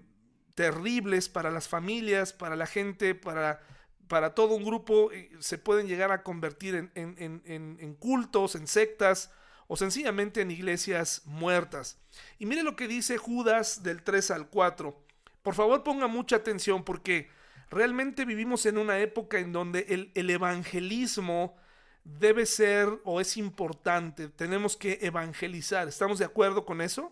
terribles 0.54 1.28
para 1.28 1.50
las 1.50 1.68
familias, 1.68 2.32
para 2.32 2.56
la 2.56 2.68
gente, 2.68 3.16
para, 3.16 3.62
para 4.08 4.36
todo 4.36 4.54
un 4.54 4.64
grupo, 4.64 5.12
eh, 5.12 5.32
se 5.40 5.58
pueden 5.58 5.88
llegar 5.88 6.12
a 6.12 6.22
convertir 6.22 6.76
en, 6.76 6.92
en 6.96 7.96
cultos, 7.96 8.54
en 8.54 8.68
sectas 8.68 9.32
o 9.68 9.76
sencillamente 9.76 10.42
en 10.42 10.52
iglesias 10.52 11.22
muertas. 11.26 11.98
Y 12.40 12.46
mire 12.46 12.64
lo 12.64 12.76
que 12.76 12.88
dice 12.88 13.18
Judas 13.18 13.84
del 13.84 14.04
3 14.04 14.32
al 14.32 14.50
4. 14.50 15.04
Por 15.42 15.56
favor 15.56 15.84
ponga 15.84 16.08
mucha 16.08 16.38
atención 16.38 16.84
porque 16.84 17.30
realmente 17.70 18.26
vivimos 18.26 18.66
en 18.66 18.78
una 18.78 19.00
época 19.00 19.40
en 19.40 19.52
donde 19.52 19.86
el, 19.90 20.12
el 20.16 20.30
evangelismo 20.30 21.56
debe 22.04 22.46
ser 22.46 22.90
o 23.04 23.20
es 23.20 23.38
importante. 23.38 24.30
Tenemos 24.30 24.78
que 24.78 25.00
evangelizar. 25.02 25.88
¿Estamos 25.88 26.20
de 26.20 26.26
acuerdo 26.26 26.66
con 26.66 26.82
eso? 26.82 27.12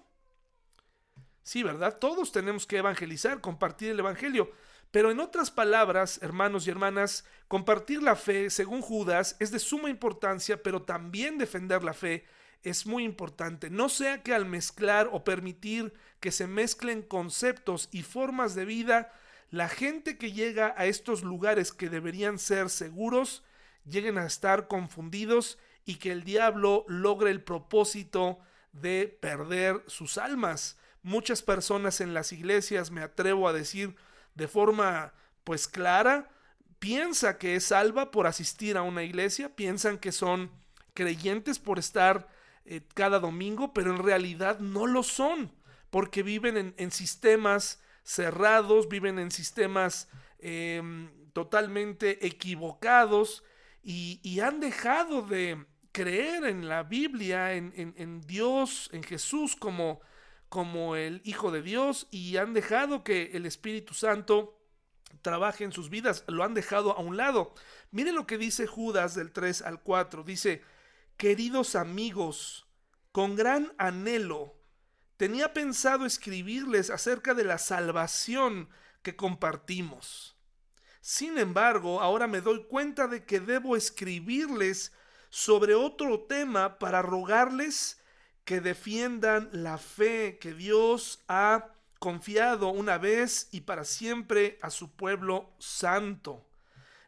Sí, 1.43 1.61
¿verdad? 1.61 1.97
Todos 1.99 2.31
tenemos 2.31 2.65
que 2.65 2.77
evangelizar, 2.77 3.41
compartir 3.41 3.91
el 3.91 3.99
Evangelio. 3.99 4.51
Pero 4.91 5.11
en 5.11 5.19
otras 5.19 5.51
palabras, 5.51 6.19
hermanos 6.21 6.65
y 6.65 6.69
hermanas, 6.69 7.25
compartir 7.47 8.01
la 8.01 8.15
fe, 8.15 8.49
según 8.49 8.81
Judas, 8.81 9.35
es 9.39 9.51
de 9.51 9.59
suma 9.59 9.89
importancia, 9.89 10.61
pero 10.61 10.83
también 10.83 11.37
defender 11.37 11.83
la 11.83 11.93
fe 11.93 12.25
es 12.63 12.85
muy 12.85 13.03
importante. 13.03 13.69
No 13.69 13.89
sea 13.89 14.23
que 14.23 14.33
al 14.33 14.45
mezclar 14.45 15.09
o 15.11 15.23
permitir 15.23 15.93
que 16.19 16.31
se 16.31 16.47
mezclen 16.47 17.01
conceptos 17.01 17.89
y 17.91 18.03
formas 18.03 18.55
de 18.55 18.65
vida, 18.65 19.11
la 19.51 19.69
gente 19.69 20.17
que 20.17 20.31
llega 20.31 20.73
a 20.77 20.85
estos 20.85 21.23
lugares 21.23 21.71
que 21.71 21.89
deberían 21.89 22.39
ser 22.39 22.69
seguros, 22.69 23.43
lleguen 23.85 24.17
a 24.17 24.25
estar 24.25 24.67
confundidos 24.67 25.59
y 25.85 25.95
que 25.95 26.11
el 26.11 26.23
diablo 26.23 26.85
logre 26.87 27.29
el 27.31 27.43
propósito 27.43 28.39
de 28.71 29.17
perder 29.21 29.83
sus 29.87 30.17
almas. 30.17 30.79
Muchas 31.03 31.41
personas 31.41 32.01
en 32.01 32.13
las 32.13 32.31
iglesias, 32.31 32.89
me 32.89 33.01
atrevo 33.01 33.47
a 33.47 33.53
decir 33.53 33.95
de 34.35 34.47
forma 34.47 35.13
pues 35.43 35.67
clara, 35.67 36.31
piensa 36.79 37.37
que 37.37 37.55
es 37.55 37.65
salva 37.65 38.11
por 38.11 38.25
asistir 38.25 38.77
a 38.77 38.81
una 38.81 39.03
iglesia, 39.03 39.55
piensan 39.55 39.97
que 39.97 40.11
son 40.11 40.49
creyentes 40.93 41.59
por 41.59 41.79
estar 41.79 42.27
eh, 42.65 42.81
cada 42.93 43.19
domingo, 43.19 43.73
pero 43.73 43.91
en 43.91 44.01
realidad 44.01 44.59
no 44.59 44.87
lo 44.87 45.03
son, 45.03 45.51
porque 45.89 46.23
viven 46.23 46.73
en, 46.77 46.91
sistemas 46.91 47.81
cerrados, 48.03 48.87
viven 48.87 49.19
en 49.19 49.31
sistemas 49.31 50.09
em, 50.39 51.09
totalmente 51.33 52.25
equivocados 52.25 53.43
y, 53.83 54.39
han 54.39 54.59
dejado 54.59 55.23
de 55.23 55.65
creer 55.91 56.45
en 56.45 56.69
la 56.69 56.83
Biblia, 56.83 57.53
en, 57.53 58.21
Dios, 58.21 58.89
en 58.93 59.03
Jesús 59.03 59.55
como, 59.55 59.99
como 60.47 60.95
el 60.95 61.21
Hijo 61.25 61.51
de 61.51 61.61
Dios 61.61 62.07
y 62.11 62.37
han 62.37 62.53
dejado 62.53 63.03
que 63.03 63.31
el 63.33 63.45
Espíritu 63.45 63.93
Santo 63.93 64.57
trabaje 65.21 65.63
en 65.63 65.73
sus 65.73 65.89
vidas, 65.89 66.23
lo 66.27 66.43
han 66.43 66.53
dejado 66.53 66.93
a 66.93 67.01
un 67.01 67.17
lado. 67.17 67.53
Mire 67.91 68.11
lo 68.11 68.25
que 68.25 68.37
dice 68.37 68.67
Judas 68.67 69.15
del 69.15 69.31
3 69.31 69.61
al 69.63 69.81
4, 69.81 70.23
dice, 70.23 70.61
Queridos 71.17 71.75
amigos, 71.75 72.65
con 73.11 73.35
gran 73.35 73.73
anhelo 73.77 74.55
tenía 75.17 75.53
pensado 75.53 76.05
escribirles 76.05 76.89
acerca 76.89 77.33
de 77.33 77.45
la 77.45 77.57
salvación 77.57 78.69
que 79.01 79.15
compartimos. 79.15 80.35
Sin 81.01 81.37
embargo, 81.37 82.01
ahora 82.01 82.27
me 82.27 82.41
doy 82.41 82.63
cuenta 82.65 83.07
de 83.07 83.25
que 83.25 83.39
debo 83.39 83.75
escribirles 83.75 84.91
sobre 85.29 85.75
otro 85.75 86.21
tema 86.21 86.79
para 86.79 87.01
rogarles 87.01 88.01
que 88.45 88.61
defiendan 88.61 89.49
la 89.51 89.77
fe 89.77 90.37
que 90.39 90.53
Dios 90.53 91.23
ha 91.27 91.73
confiado 91.99 92.69
una 92.69 92.97
vez 92.97 93.47
y 93.51 93.61
para 93.61 93.85
siempre 93.85 94.59
a 94.61 94.69
su 94.69 94.91
pueblo 94.91 95.53
santo. 95.59 96.45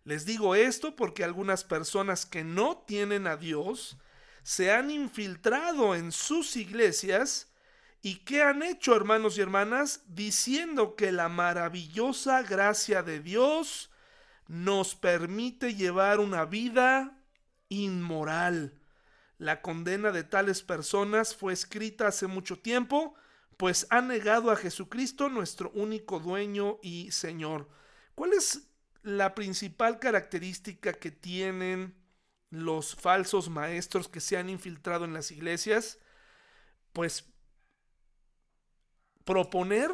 Les 0.06 0.24
digo 0.26 0.54
esto 0.54 0.96
porque 0.96 1.24
algunas 1.24 1.64
personas 1.64 2.28
que 2.28 2.44
no 2.44 2.78
tienen 2.78 3.26
a 3.26 3.38
Dios 3.38 3.98
se 4.44 4.72
han 4.72 4.92
infiltrado 4.92 5.96
en 5.96 6.12
sus 6.12 6.56
iglesias 6.56 7.52
y 8.04 8.18
qué 8.18 8.44
han 8.44 8.62
hecho 8.62 8.96
hermanos 8.96 9.36
y 9.36 9.42
hermanas 9.42 10.04
diciendo 10.08 10.96
que 10.96 11.12
la 11.12 11.28
maravillosa 11.28 12.44
gracia 12.44 13.02
de 13.02 13.20
Dios 13.20 13.90
nos 14.48 14.94
permite 14.94 15.74
llevar 15.74 16.20
una 16.20 16.46
vida 16.46 17.18
inmoral. 17.70 18.80
La 19.40 19.64
condena 19.64 20.12
de 20.12 20.24
tales 20.24 20.62
personas 20.62 21.36
fue 21.36 21.52
escrita 21.52 22.10
hace 22.10 22.28
mucho 22.28 22.60
tiempo, 22.60 23.16
pues 23.58 23.88
han 23.90 24.10
negado 24.10 24.52
a 24.52 24.56
Jesucristo, 24.56 25.30
nuestro 25.30 25.72
único 25.72 26.20
dueño 26.20 26.78
y 26.84 27.12
Señor. 27.12 27.68
¿Cuál 28.14 28.34
es 28.34 28.68
la 29.06 29.36
principal 29.36 30.00
característica 30.00 30.94
que 30.94 31.12
tienen 31.12 31.96
los 32.50 32.96
falsos 32.96 33.50
maestros 33.50 34.10
que 34.10 34.20
se 34.20 34.36
han 34.36 34.50
infiltrado 34.50 35.06
en 35.06 35.14
las 35.14 35.30
iglesias? 35.32 36.00
Pues 36.92 37.32
proponer... 39.24 39.92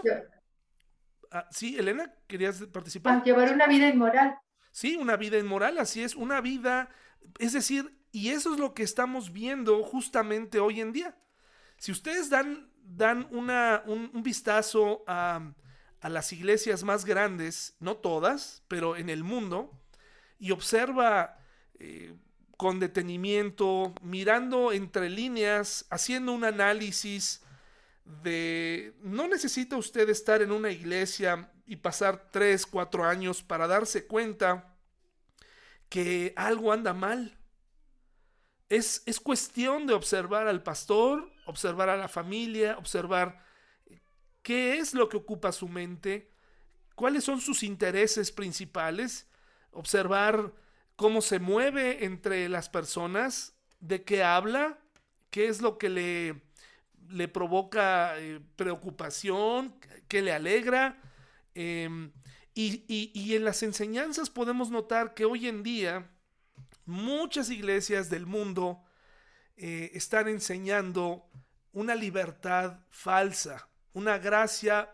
Ah, 1.29 1.47
sí, 1.51 1.77
Elena, 1.77 2.13
¿querías 2.27 2.61
participar? 2.67 3.23
Llevar 3.23 3.53
una 3.53 3.67
vida 3.67 3.89
inmoral. 3.89 4.37
Sí, 4.71 4.95
una 4.95 5.17
vida 5.17 5.37
inmoral, 5.37 5.77
así 5.77 6.03
es, 6.03 6.15
una 6.15 6.39
vida, 6.39 6.89
es 7.39 7.53
decir, 7.53 7.97
y 8.11 8.29
eso 8.29 8.53
es 8.53 8.59
lo 8.59 8.73
que 8.73 8.83
estamos 8.83 9.33
viendo 9.33 9.83
justamente 9.83 10.59
hoy 10.59 10.79
en 10.79 10.93
día. 10.93 11.17
Si 11.77 11.91
ustedes 11.91 12.29
dan, 12.29 12.71
dan 12.81 13.27
una, 13.31 13.83
un 13.85 14.23
vistazo 14.23 15.03
a, 15.07 15.53
a 16.01 16.09
las 16.09 16.33
iglesias 16.33 16.83
más 16.83 17.05
grandes, 17.05 17.75
no 17.79 17.95
todas, 17.97 18.63
pero 18.67 18.97
en 18.97 19.09
el 19.09 19.23
mundo, 19.23 19.71
y 20.39 20.51
observa 20.51 21.37
eh, 21.79 22.15
con 22.57 22.79
detenimiento, 22.79 23.93
mirando 24.01 24.71
entre 24.71 25.09
líneas, 25.09 25.85
haciendo 25.89 26.31
un 26.31 26.43
análisis 26.43 27.41
de... 28.23 28.95
No 29.01 29.27
necesita 29.27 29.77
usted 29.77 30.09
estar 30.09 30.41
en 30.41 30.51
una 30.51 30.71
iglesia 30.71 31.51
y 31.67 31.75
pasar 31.77 32.29
tres, 32.31 32.65
cuatro 32.65 33.05
años 33.05 33.43
para 33.43 33.67
darse 33.67 34.07
cuenta 34.07 34.75
que 35.87 36.33
algo 36.35 36.71
anda 36.71 36.93
mal. 36.93 37.37
Es, 38.69 39.03
es 39.05 39.19
cuestión 39.19 39.85
de 39.85 39.93
observar 39.93 40.47
al 40.47 40.63
pastor, 40.63 41.31
observar 41.45 41.89
a 41.89 41.97
la 41.97 42.07
familia, 42.07 42.77
observar 42.77 43.43
qué 44.41 44.77
es 44.77 44.93
lo 44.93 45.09
que 45.09 45.17
ocupa 45.17 45.51
su 45.51 45.67
mente, 45.67 46.29
cuáles 46.95 47.23
son 47.23 47.41
sus 47.41 47.63
intereses 47.63 48.31
principales, 48.31 49.27
observar 49.71 50.53
cómo 50.95 51.21
se 51.21 51.39
mueve 51.39 52.05
entre 52.05 52.47
las 52.49 52.69
personas, 52.69 53.53
de 53.79 54.03
qué 54.03 54.23
habla, 54.23 54.77
qué 55.29 55.47
es 55.47 55.61
lo 55.61 55.77
que 55.77 55.89
le, 55.89 56.41
le 57.09 57.27
provoca 57.27 58.19
eh, 58.19 58.39
preocupación, 58.55 59.75
qué 60.07 60.21
le 60.21 60.33
alegra. 60.33 61.01
Em, 61.55 62.11
y, 62.53 63.33
en 63.35 63.45
las 63.45 63.63
enseñanzas 63.63 64.29
podemos 64.29 64.69
notar 64.69 65.13
que 65.13 65.25
hoy 65.25 65.47
en 65.47 65.63
día 65.63 66.09
muchas 66.85 67.49
iglesias 67.49 68.09
del 68.09 68.25
mundo 68.25 68.83
eh, 69.55 69.91
están 69.93 70.27
enseñando 70.27 71.25
una 71.73 71.95
libertad 71.95 72.79
falsa, 72.89 73.69
una 73.93 74.17
gracia 74.17 74.89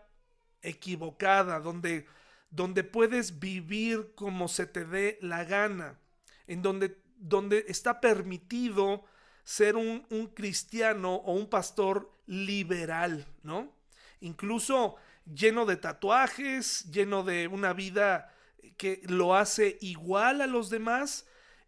equivocada, 0.62 1.60
donde, 1.60 2.06
donde 2.50 2.84
puedes 2.84 3.38
vivir 3.38 4.12
como 4.14 4.48
se 4.48 4.66
te 4.66 4.84
dé 4.84 5.18
la 5.20 5.44
gana, 5.44 5.98
en 6.46 6.62
donde, 6.62 7.00
donde 7.16 7.64
está 7.68 8.00
permitido 8.00 9.04
ser 9.44 9.76
un, 9.76 10.00
cristiano 10.34 11.14
o 11.14 11.32
un 11.32 11.48
pastor 11.48 12.12
liberal, 12.26 13.26
¿no? 13.42 13.72
Incluso 14.20 14.96
lleno 15.24 15.64
de 15.64 15.76
tatuajes, 15.76 16.84
lleno 16.90 17.22
de 17.22 17.48
una 17.48 17.72
vida 17.72 18.34
que 18.76 19.00
lo 19.06 19.34
hace 19.34 19.78
igual 19.80 20.40
a 20.40 20.46
los 20.46 20.68
demás 20.70 21.26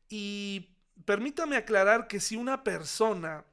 Y 0.09 0.77
permítame 1.05 1.57
aclarar 1.57 2.07
que 2.07 2.21
si 2.21 2.37
una 2.37 2.65
persona 2.65 3.45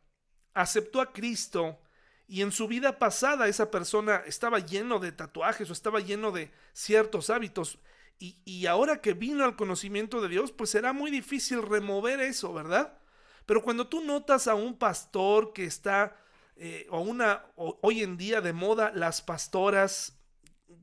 aceptó 0.54 1.00
a 1.00 1.14
Cristo 1.14 1.80
y 2.28 2.42
en 2.42 2.52
su 2.52 2.68
vida 2.68 3.00
pasada 3.00 3.48
esa 3.48 3.72
persona 3.72 4.22
estaba 4.26 4.60
lleno 4.60 5.00
de 5.00 5.12
tatuajes 5.12 5.70
o 5.70 5.74
estaba 5.74 6.00
lleno 6.00 6.32
de 6.32 6.52
ciertos 6.74 7.30
hábitos 7.30 7.80
y, 8.20 8.66
ahora 8.66 9.00
que 9.00 9.14
vino 9.14 9.46
al 9.46 9.56
conocimiento 9.56 10.22
de 10.22 10.30
Dios, 10.30 10.52
pues 10.52 10.72
será 10.72 10.92
muy 10.92 11.12
difícil 11.12 11.62
remover 11.62 12.20
eso, 12.20 12.52
¿verdad? 12.52 12.98
Pero 13.46 13.62
cuando 13.62 13.88
tú 13.88 14.02
notas 14.02 14.48
a 14.48 14.56
un 14.56 14.78
pastor 14.78 15.54
que 15.54 15.66
está, 15.66 16.18
eh, 16.56 16.88
o 16.90 17.00
una, 17.00 17.46
hoy 17.56 18.02
en 18.02 18.18
día 18.18 18.42
de 18.42 18.54
moda, 18.54 18.92
las 18.96 19.22
pastoras 19.22 20.18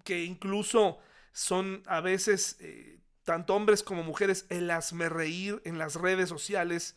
que 0.05 0.23
incluso 0.23 0.99
son 1.33 1.83
a 1.87 2.01
veces, 2.01 2.57
eh, 2.61 3.01
tanto 3.25 3.57
hombres 3.57 3.83
como 3.83 4.05
mujeres, 4.05 4.47
el 4.49 4.71
hazme 4.71 5.07
en 5.65 5.79
las 5.79 5.97
redes 5.97 6.29
sociales 6.29 6.97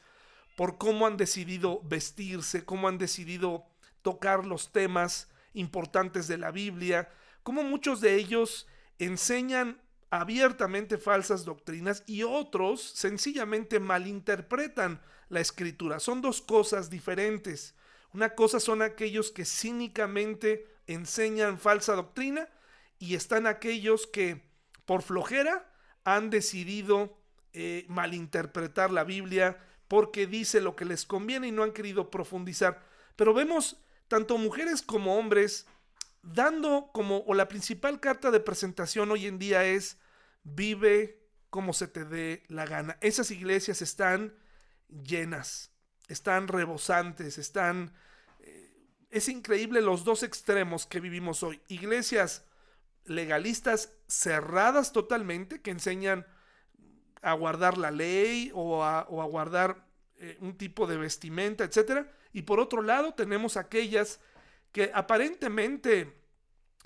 por 0.56 0.78
cómo 0.78 1.08
han 1.08 1.18
decidido 1.18 1.82
vestirse, 1.84 2.64
cómo 2.64 2.88
han 2.88 3.00
decidido 3.00 3.66
tocar 4.08 4.46
los 4.46 4.72
temas 4.72 5.28
importantes 5.52 6.30
de 6.30 6.38
la 6.38 6.50
Biblia, 6.50 7.10
cómo 7.44 7.62
muchos 7.62 8.00
de 8.00 8.16
ellos 8.16 8.66
enseñan 9.00 9.82
abiertamente 10.12 10.98
falsas 10.98 11.44
doctrinas 11.44 12.04
y 12.08 12.24
otros 12.24 12.82
sencillamente 12.82 13.82
malinterpretan 13.82 15.02
la 15.28 15.42
escritura. 15.42 16.00
Son 16.00 16.22
dos 16.22 16.42
cosas 16.42 16.90
diferentes. 16.90 17.76
Una 18.14 18.30
cosa 18.30 18.62
son 18.62 18.82
aquellos 18.82 19.30
que 19.30 19.44
cínicamente 19.44 20.66
enseñan 20.86 21.60
falsa 21.60 21.94
doctrina 21.94 22.48
y 23.00 23.16
están 23.16 23.46
aquellos 23.46 24.08
que 24.08 24.42
por 24.86 25.02
flojera 25.02 25.70
han 26.06 26.30
decidido 26.30 27.20
eh, 27.52 27.84
malinterpretar 27.90 28.90
la 28.90 29.04
Biblia 29.04 29.62
porque 29.90 30.28
dice 30.28 30.62
lo 30.62 30.78
que 30.78 30.86
les 30.86 31.06
conviene 31.06 31.50
y 31.50 31.52
no 31.52 31.64
han 31.64 31.74
querido 31.74 32.10
profundizar. 32.10 32.86
Pero 33.18 33.34
vemos 33.34 33.82
tanto 34.08 34.38
mujeres 34.38 34.82
como 34.82 35.18
hombres 35.18 35.66
dando 36.22 36.90
como, 36.94 37.20
o 37.26 37.34
la 37.34 37.48
principal 37.48 38.00
carta 38.00 38.32
de 38.32 38.40
presentación 38.40 39.12
hoy 39.12 39.28
en 39.28 39.40
día 39.40 39.66
es, 39.66 39.98
vive 40.44 41.28
como 41.50 41.74
se 41.74 41.88
te 41.88 42.06
dé 42.06 42.44
la 42.48 42.66
gana. 42.66 42.98
Esas 43.02 43.32
iglesias 43.32 43.82
están 43.82 44.36
llenas, 44.90 45.72
están 46.08 46.48
rebosantes, 46.48 47.38
están... 47.38 47.94
Eh, 48.40 48.74
es 49.10 49.30
increíble 49.30 49.82
los 49.82 50.04
dos 50.04 50.24
extremos 50.24 50.86
que 50.86 51.00
vivimos 51.00 51.44
hoy. 51.44 51.62
Iglesias 51.68 52.44
legalistas 53.06 53.94
cerradas 54.08 54.92
totalmente, 54.92 55.62
que 55.62 55.72
enseñan 55.72 56.26
a 57.22 57.34
guardar 57.34 57.78
la 57.78 57.92
ley 57.92 58.52
o 58.54 58.84
a, 58.84 59.04
guardar 59.04 59.88
eh, 60.18 60.38
un 60.42 60.58
tipo 60.58 60.88
de 60.88 60.98
vestimenta, 60.98 61.64
etc. 61.64 62.08
Y 62.38 62.44
por 62.44 62.60
otro 62.60 62.84
lado 62.84 63.16
tenemos 63.16 63.58
aquellas 63.58 64.20
que 64.72 64.92
aparentemente 64.94 66.22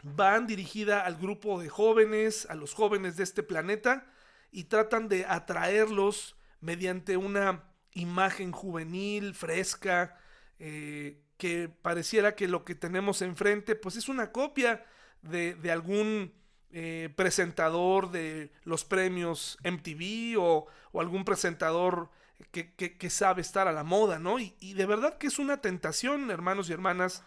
van 0.01 0.48
dirigida 0.48 1.05
al 1.05 1.17
grupo 1.17 1.60
de 1.60 1.67
jóvenes, 1.67 2.48
a 2.50 2.55
los 2.55 2.74
jóvenes 2.74 3.17
de 3.17 3.25
este 3.25 3.43
planeta, 3.43 4.10
y 4.50 4.63
tratan 4.63 5.10
de 5.10 5.25
atraerlos 5.25 6.38
mediante 6.62 7.17
una 7.17 7.65
imagen 7.91 8.53
juvenil, 8.53 9.34
fresca, 9.34 10.17
eh, 10.58 11.22
que 11.36 11.67
pareciera 11.67 12.34
que 12.34 12.48
lo 12.48 12.63
que 12.63 12.74
tenemos 12.74 13.22
enfrente, 13.22 13.75
pues 13.75 13.98
es 13.98 14.08
una 14.08 14.31
copia 14.31 14.86
de, 15.22 15.58
algún 15.70 16.34
eh, 16.70 17.10
presentador 17.17 18.10
de 18.10 18.53
los 18.63 18.86
premios 18.86 19.58
MTV 19.65 20.39
o, 20.39 20.67
algún 20.98 21.25
presentador 21.25 22.10
que, 22.51 23.10
sabe 23.10 23.41
estar 23.41 23.67
a 23.67 23.71
la 23.71 23.83
moda, 23.83 24.20
¿no? 24.20 24.39
Y, 24.39 24.55
y 24.59 24.74
de 24.74 24.85
verdad 24.85 25.18
que 25.18 25.27
es 25.27 25.39
una 25.39 25.61
tentación, 25.61 26.31
hermanos 26.31 26.70
y 26.70 26.74
hermanas, 26.74 27.24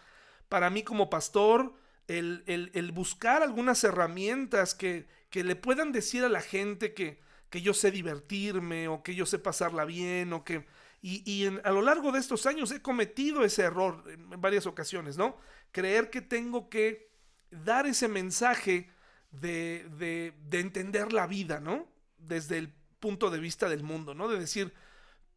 para 0.49 0.69
mí 0.69 0.83
como 0.83 1.09
pastor, 1.09 1.73
el, 2.07 2.91
buscar 2.93 3.41
algunas 3.41 3.83
herramientas 3.83 4.75
que, 4.75 5.07
le 5.31 5.55
puedan 5.57 5.91
decir 5.91 6.23
a 6.23 6.29
la 6.29 6.39
gente 6.39 6.93
que, 6.93 7.19
que, 7.49 7.61
yo 7.61 7.73
sé 7.73 7.91
divertirme 7.91 8.87
o 8.87 9.03
que 9.03 9.15
yo 9.15 9.25
sé 9.25 9.39
pasarla 9.39 9.85
bien 9.85 10.33
o 10.33 10.43
que... 10.43 10.65
Y, 11.01 11.45
a 11.63 11.71
lo 11.71 11.81
largo 11.83 12.11
de 12.11 12.19
estos 12.19 12.45
años 12.47 12.71
he 12.71 12.81
cometido 12.81 13.43
ese 13.43 13.63
error 13.63 14.03
en, 14.07 14.41
varias 14.41 14.65
ocasiones, 14.65 15.17
¿no? 15.17 15.37
Creer 15.71 16.09
que 16.09 16.21
tengo 16.21 16.69
que 16.69 17.11
dar 17.51 17.85
ese 17.85 18.07
mensaje 18.07 18.89
de, 19.29 19.87
de, 19.97 20.33
de 20.47 20.59
entender 20.61 21.13
la 21.13 21.27
vida, 21.27 21.59
¿no? 21.59 21.87
Desde 22.17 22.57
el 22.57 22.73
punto 22.99 23.29
de 23.29 23.39
vista 23.39 23.69
del 23.69 23.83
mundo, 23.83 24.15
¿no? 24.15 24.27
De 24.27 24.39
decir, 24.39 24.73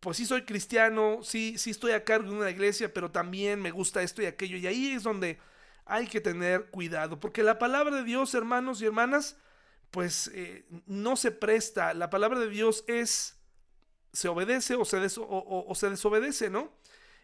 pues 0.00 0.16
sí 0.16 0.26
soy 0.26 0.42
cristiano, 0.42 1.20
sí, 1.22 1.58
sí 1.58 1.70
estoy 1.70 1.92
a 1.92 2.04
cargo 2.04 2.30
de 2.30 2.36
una 2.36 2.50
iglesia, 2.50 2.92
pero 2.92 3.10
también 3.10 3.60
me 3.60 3.70
gusta 3.70 4.02
esto 4.02 4.22
y 4.22 4.26
aquello. 4.26 4.56
Y 4.56 4.66
ahí 4.66 4.92
es 4.92 5.02
donde 5.02 5.38
hay 5.84 6.06
que 6.06 6.20
tener 6.20 6.66
cuidado, 6.66 7.18
porque 7.18 7.42
la 7.42 7.58
palabra 7.58 7.96
de 7.96 8.04
Dios, 8.04 8.34
hermanos 8.34 8.80
y 8.80 8.86
hermanas, 8.86 9.36
pues 9.90 10.30
eh, 10.34 10.66
no 10.86 11.16
se 11.16 11.30
presta. 11.30 11.94
La 11.94 12.10
palabra 12.10 12.38
de 12.38 12.48
Dios 12.48 12.84
es, 12.86 13.38
se 14.12 14.28
obedece 14.28 14.74
o 14.74 14.84
se, 14.84 14.98
o, 15.18 15.74
se 15.74 15.90
desobedece, 15.90 16.50
¿no? 16.50 16.72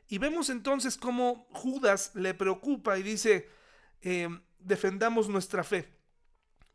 Y 0.08 0.18
vemos 0.18 0.50
entonces 0.50 0.96
cómo 0.96 1.46
Judas 1.50 2.10
le 2.14 2.34
preocupa 2.34 2.98
y 2.98 3.02
dice, 3.02 3.48
em, 4.00 4.42
defendamos 4.58 5.28
nuestra 5.28 5.62
fe, 5.62 5.88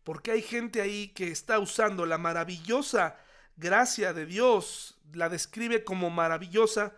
porque 0.03 0.31
hay 0.31 0.41
gente 0.41 0.81
ahí 0.81 1.09
que 1.09 1.27
está 1.27 1.59
usando 1.59 2.05
la 2.05 2.17
maravillosa 2.17 3.17
gracia 3.59 4.13
de 4.13 4.25
Dios, 4.25 4.97
la 5.13 5.29
describe 5.29 5.83
como 5.83 6.09
maravillosa 6.09 6.95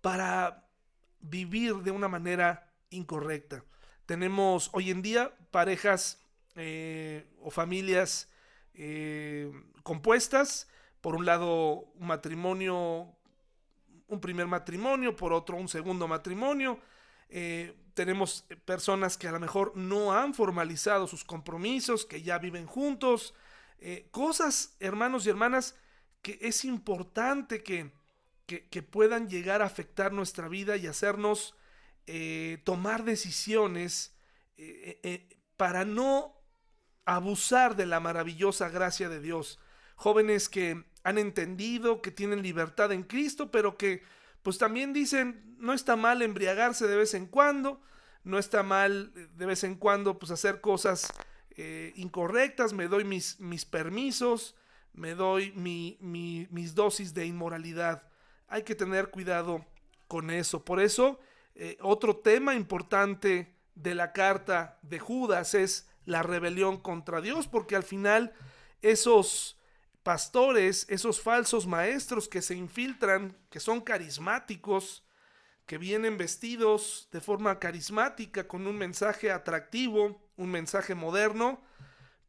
para 0.00 0.66
vivir 1.20 1.76
de 1.76 1.90
una 1.90 2.08
manera 2.08 2.72
incorrecta. 2.88 3.64
Tenemos 4.06 4.70
hoy 4.72 4.90
en 4.90 5.02
día 5.02 5.32
parejas 5.50 6.18
eh, 6.56 7.26
o 7.40 7.50
familias 7.50 8.28
eh, 8.74 9.52
compuestas. 9.82 10.68
Por 11.00 11.14
un 11.14 11.26
lado, 11.26 11.92
un 11.94 12.06
matrimonio, 12.06 13.14
un 14.08 14.20
primer 14.20 14.46
matrimonio, 14.46 15.14
por 15.14 15.32
otro, 15.32 15.56
un 15.56 15.68
segundo 15.68 16.08
matrimonio. 16.08 16.80
Eh, 17.28 17.76
tenemos 17.94 18.46
personas 18.64 19.16
que 19.16 19.28
a 19.28 19.32
lo 19.32 19.40
mejor 19.40 19.76
no 19.76 20.12
han 20.12 20.34
formalizado 20.34 21.06
sus 21.06 21.24
compromisos, 21.24 22.06
que 22.06 22.22
ya 22.22 22.38
viven 22.38 22.66
juntos. 22.66 23.34
cosas, 24.10 24.76
hermanos 24.78 25.24
y 25.24 25.30
hermanas, 25.30 25.74
que 26.22 26.38
es 26.42 26.64
importante 26.64 27.62
que, 27.62 27.92
que 28.46 28.82
puedan 28.82 29.28
llegar 29.28 29.62
a 29.62 29.66
afectar 29.66 30.12
nuestra 30.12 30.48
vida 30.48 30.76
y 30.76 30.86
hacernos 30.86 31.54
eh, 32.12 32.58
tomar 32.64 33.04
decisiones 33.04 34.16
eh, 34.56 34.98
eh, 35.04 35.28
para 35.56 35.84
no 35.84 36.34
abusar 37.04 37.76
de 37.76 37.86
la 37.86 38.00
maravillosa 38.00 38.68
gracia 38.68 39.08
de 39.08 39.20
Dios. 39.20 39.60
Jóvenes 39.94 40.48
que 40.48 40.84
han 41.04 41.18
entendido 41.18 42.02
que 42.02 42.10
tienen 42.10 42.42
libertad 42.42 42.90
en 42.90 43.04
Cristo, 43.04 43.52
pero 43.52 43.76
que 43.76 44.02
pues 44.42 44.58
también 44.58 44.92
dicen, 44.92 45.54
no 45.58 45.72
está 45.72 45.94
mal 45.94 46.20
embriagarse 46.20 46.88
de 46.88 46.96
vez 46.96 47.14
en 47.14 47.26
cuando, 47.26 47.80
no 48.24 48.40
está 48.40 48.64
mal 48.64 49.12
de 49.14 49.46
vez 49.46 49.62
en 49.62 49.76
cuando 49.76 50.18
pues 50.18 50.32
hacer 50.32 50.60
cosas 50.60 51.12
incorrectas, 51.94 52.72
me 52.72 52.88
doy 52.88 53.04
mis, 53.04 53.38
mis 53.38 53.66
permisos, 53.66 54.56
me 54.92 55.14
doy 55.14 55.52
mi, 55.52 55.96
mis 56.50 56.74
dosis 56.74 57.14
de 57.14 57.26
inmoralidad. 57.26 58.02
Hay 58.48 58.62
que 58.62 58.74
tener 58.74 59.10
cuidado 59.10 59.64
con 60.08 60.30
eso. 60.30 60.64
Por 60.64 60.80
eso 60.80 61.20
eh, 61.54 61.76
otro 61.80 62.16
tema 62.16 62.54
importante 62.54 63.54
de 63.74 63.94
la 63.94 64.12
carta 64.12 64.78
de 64.82 64.98
Judas 64.98 65.54
es 65.54 65.88
la 66.04 66.22
rebelión 66.22 66.78
contra 66.78 67.20
Dios, 67.20 67.46
porque 67.46 67.76
al 67.76 67.82
final 67.82 68.32
esos 68.82 69.58
pastores, 70.02 70.86
esos 70.88 71.20
falsos 71.20 71.66
maestros 71.66 72.28
que 72.28 72.42
se 72.42 72.54
infiltran, 72.54 73.36
que 73.50 73.60
son 73.60 73.80
carismáticos, 73.80 75.04
que 75.66 75.78
vienen 75.78 76.18
vestidos 76.18 77.08
de 77.12 77.20
forma 77.20 77.58
carismática, 77.58 78.48
con 78.48 78.66
un 78.66 78.76
mensaje 78.76 79.30
atractivo, 79.30 80.20
un 80.36 80.50
mensaje 80.50 80.94
moderno, 80.94 81.62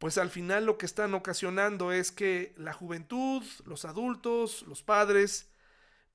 pues 0.01 0.17
al 0.17 0.31
final 0.31 0.65
lo 0.65 0.79
que 0.79 0.87
están 0.87 1.13
ocasionando 1.13 1.91
es 1.91 2.11
que 2.11 2.55
la 2.57 2.73
juventud, 2.73 3.43
los 3.65 3.85
adultos, 3.85 4.63
los 4.63 4.81
padres, 4.81 5.51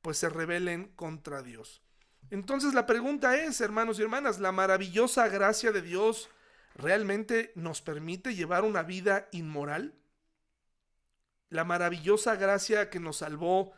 pues 0.03 0.18
se 0.18 0.29
rebelen 0.29 0.88
contra 0.96 1.40
Dios. 1.40 1.83
Entonces 2.31 2.75
la 2.75 2.85
pregunta 2.85 3.37
es, 3.37 3.61
hermanos 3.61 4.01
y 4.01 4.03
hermanas, 4.03 4.40
¿la 4.40 4.51
maravillosa 4.51 5.29
gracia 5.29 5.70
de 5.70 5.83
Dios 5.83 6.29
realmente 6.75 7.53
nos 7.55 7.81
permite 7.81 8.35
llevar 8.35 8.64
una 8.64 8.83
vida 8.83 9.29
inmoral? 9.31 9.94
La 11.49 11.62
maravillosa 11.62 12.35
gracia 12.35 12.90
que 12.90 12.99
nos 12.99 13.18
salvó 13.18 13.72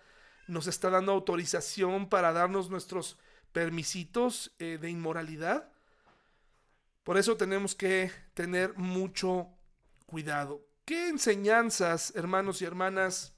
nos 0.47 0.69
está 0.69 0.89
dando 0.89 1.13
autorización 1.13 2.09
para 2.09 2.33
darnos 2.33 2.71
nuestros 2.71 3.19
permisitos 3.53 4.55
eh, 4.59 4.79
de 4.81 4.89
inmoralidad. 4.89 5.71
Por 7.05 7.19
eso 7.19 7.37
tenemos 7.37 7.75
que 7.75 8.11
tener 8.33 8.75
mucho 8.79 9.51
cuidado. 10.09 10.67
¿Qué 10.87 11.09
enseñanzas, 11.09 12.15
hermanos 12.17 12.63
y 12.63 12.65
hermanas, 12.65 13.35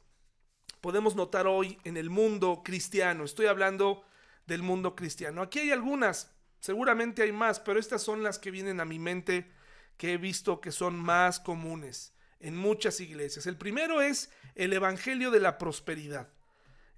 podemos 0.81 1.17
notar 1.17 1.49
hoy 1.49 1.79
en 1.83 1.97
el 1.97 2.11
mundo 2.11 2.63
cristiano. 2.65 3.25
Estoy 3.25 3.47
hablando 3.47 4.05
del 4.47 4.63
mundo 4.63 4.95
cristiano. 4.95 5.43
Aquí 5.43 5.59
hay 5.59 5.73
algunas, 5.73 6.33
seguramente 6.61 7.23
hay 7.23 7.33
más, 7.33 7.59
pero 7.59 7.81
estas 7.81 8.03
son 8.03 8.23
las 8.23 8.39
que 8.39 8.53
vienen 8.53 8.81
a 8.81 8.85
mi 8.85 9.01
mente 9.01 9.51
que 9.97 10.13
he 10.13 10.17
visto 10.17 10.61
que 10.61 10.71
son 10.71 10.97
más 10.97 11.41
comunes 11.41 12.15
en 12.39 12.57
muchas 12.57 13.01
iglesias. 13.01 13.47
El 13.47 13.59
primero 13.59 14.01
es 14.01 14.31
el 14.55 14.73
Evangelio 14.73 15.33
de 15.33 15.41
la 15.41 15.59
Prosperidad. 15.59 16.33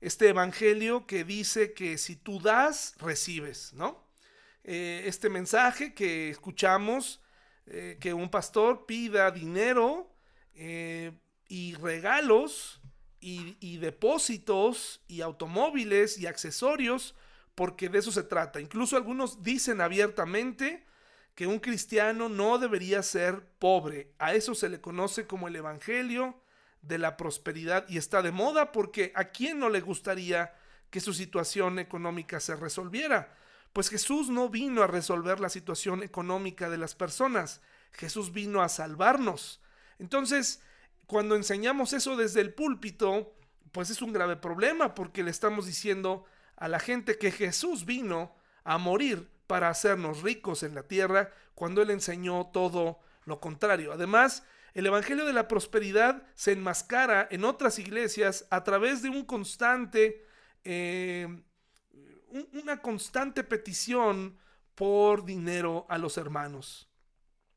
Este 0.02 0.28
Evangelio 0.28 1.06
que 1.06 1.24
dice 1.24 1.72
que 1.72 1.96
si 1.96 2.14
tú 2.14 2.40
das, 2.40 2.94
recibes, 2.98 3.72
¿no? 3.72 4.06
Eh, 4.64 5.04
este 5.06 5.30
mensaje 5.30 5.94
que 5.94 6.28
escuchamos, 6.28 7.21
eh, 7.74 7.96
que 7.98 8.12
un 8.12 8.28
pastor 8.28 8.84
pida 8.86 9.30
dinero 9.30 10.14
eh, 10.54 11.12
y 11.48 11.74
regalos 11.74 12.80
y, 13.18 13.56
y 13.60 13.78
depósitos 13.78 15.02
y 15.08 15.22
automóviles 15.22 16.18
y 16.18 16.26
accesorios, 16.26 17.14
porque 17.54 17.88
de 17.88 17.98
eso 17.98 18.12
se 18.12 18.24
trata. 18.24 18.60
Incluso 18.60 18.96
algunos 18.96 19.42
dicen 19.42 19.80
abiertamente, 19.80 20.84
que 21.34 21.46
un 21.46 21.60
cristiano 21.60 22.28
no 22.28 22.58
debería 22.58 23.02
ser 23.02 23.46
pobre. 23.58 24.12
A 24.18 24.34
eso 24.34 24.54
se 24.54 24.68
le 24.68 24.80
conoce 24.80 25.26
como 25.26 25.48
el 25.48 25.56
Evangelio 25.56 26.42
de 26.82 26.98
la 26.98 27.16
prosperidad 27.16 27.88
y 27.88 27.96
está 27.96 28.22
de 28.22 28.32
moda 28.32 28.72
porque 28.72 29.12
a 29.14 29.24
quién 29.30 29.58
no 29.58 29.70
le 29.70 29.80
gustaría 29.80 30.54
que 30.90 31.00
su 31.00 31.14
situación 31.14 31.78
económica 31.78 32.38
se 32.38 32.54
resolviera. 32.54 33.34
Pues 33.72 33.88
Jesús 33.88 34.28
no 34.28 34.48
vino 34.48 34.82
a 34.82 34.86
resolver 34.86 35.40
la 35.40 35.48
situación 35.48 36.02
económica 36.02 36.68
de 36.68 36.78
las 36.78 36.94
personas, 36.94 37.60
Jesús 37.92 38.32
vino 38.32 38.62
a 38.62 38.68
salvarnos. 38.68 39.60
Entonces, 39.98 40.60
cuando 41.06 41.36
enseñamos 41.36 41.92
eso 41.92 42.16
desde 42.16 42.40
el 42.40 42.54
púlpito, 42.54 43.34
pues 43.72 43.90
es 43.90 44.02
un 44.02 44.12
grave 44.12 44.36
problema 44.36 44.94
porque 44.94 45.22
le 45.22 45.30
estamos 45.30 45.66
diciendo 45.66 46.24
a 46.56 46.68
la 46.68 46.78
gente 46.78 47.18
que 47.18 47.30
Jesús 47.30 47.84
vino 47.84 48.34
a 48.64 48.78
morir 48.78 49.30
para 49.46 49.68
hacernos 49.68 50.22
ricos 50.22 50.62
en 50.62 50.74
la 50.74 50.84
tierra 50.84 51.32
cuando 51.54 51.82
Él 51.82 51.90
enseñó 51.90 52.50
todo 52.52 53.00
lo 53.24 53.40
contrario. 53.40 53.92
Además, 53.92 54.44
el 54.74 54.86
Evangelio 54.86 55.26
de 55.26 55.32
la 55.32 55.48
Prosperidad 55.48 56.22
se 56.34 56.52
enmascara 56.52 57.28
en 57.30 57.44
otras 57.44 57.78
iglesias 57.78 58.46
a 58.50 58.64
través 58.64 59.02
de 59.02 59.10
un 59.10 59.24
constante, 59.24 60.24
eh, 60.64 61.42
una 62.52 62.80
constante 62.80 63.44
petición 63.44 64.38
por 64.74 65.24
dinero 65.24 65.86
a 65.88 65.98
los 65.98 66.16
hermanos. 66.16 66.88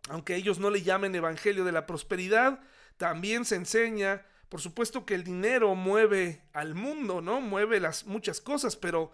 Aunque 0.09 0.35
ellos 0.35 0.59
no 0.59 0.69
le 0.69 0.83
llamen 0.83 1.15
Evangelio 1.15 1.65
de 1.65 1.71
la 1.71 1.85
Prosperidad, 1.85 2.59
también 2.97 3.45
se 3.45 3.55
enseña, 3.55 4.25
por 4.49 4.61
supuesto 4.61 5.05
que 5.05 5.15
el 5.15 5.23
dinero 5.23 5.73
mueve 5.75 6.43
al 6.53 6.75
mundo, 6.75 7.21
¿no? 7.21 7.41
Mueve 7.41 7.79
las 7.79 8.05
muchas 8.05 8.39
cosas, 8.41 8.75
pero 8.75 9.11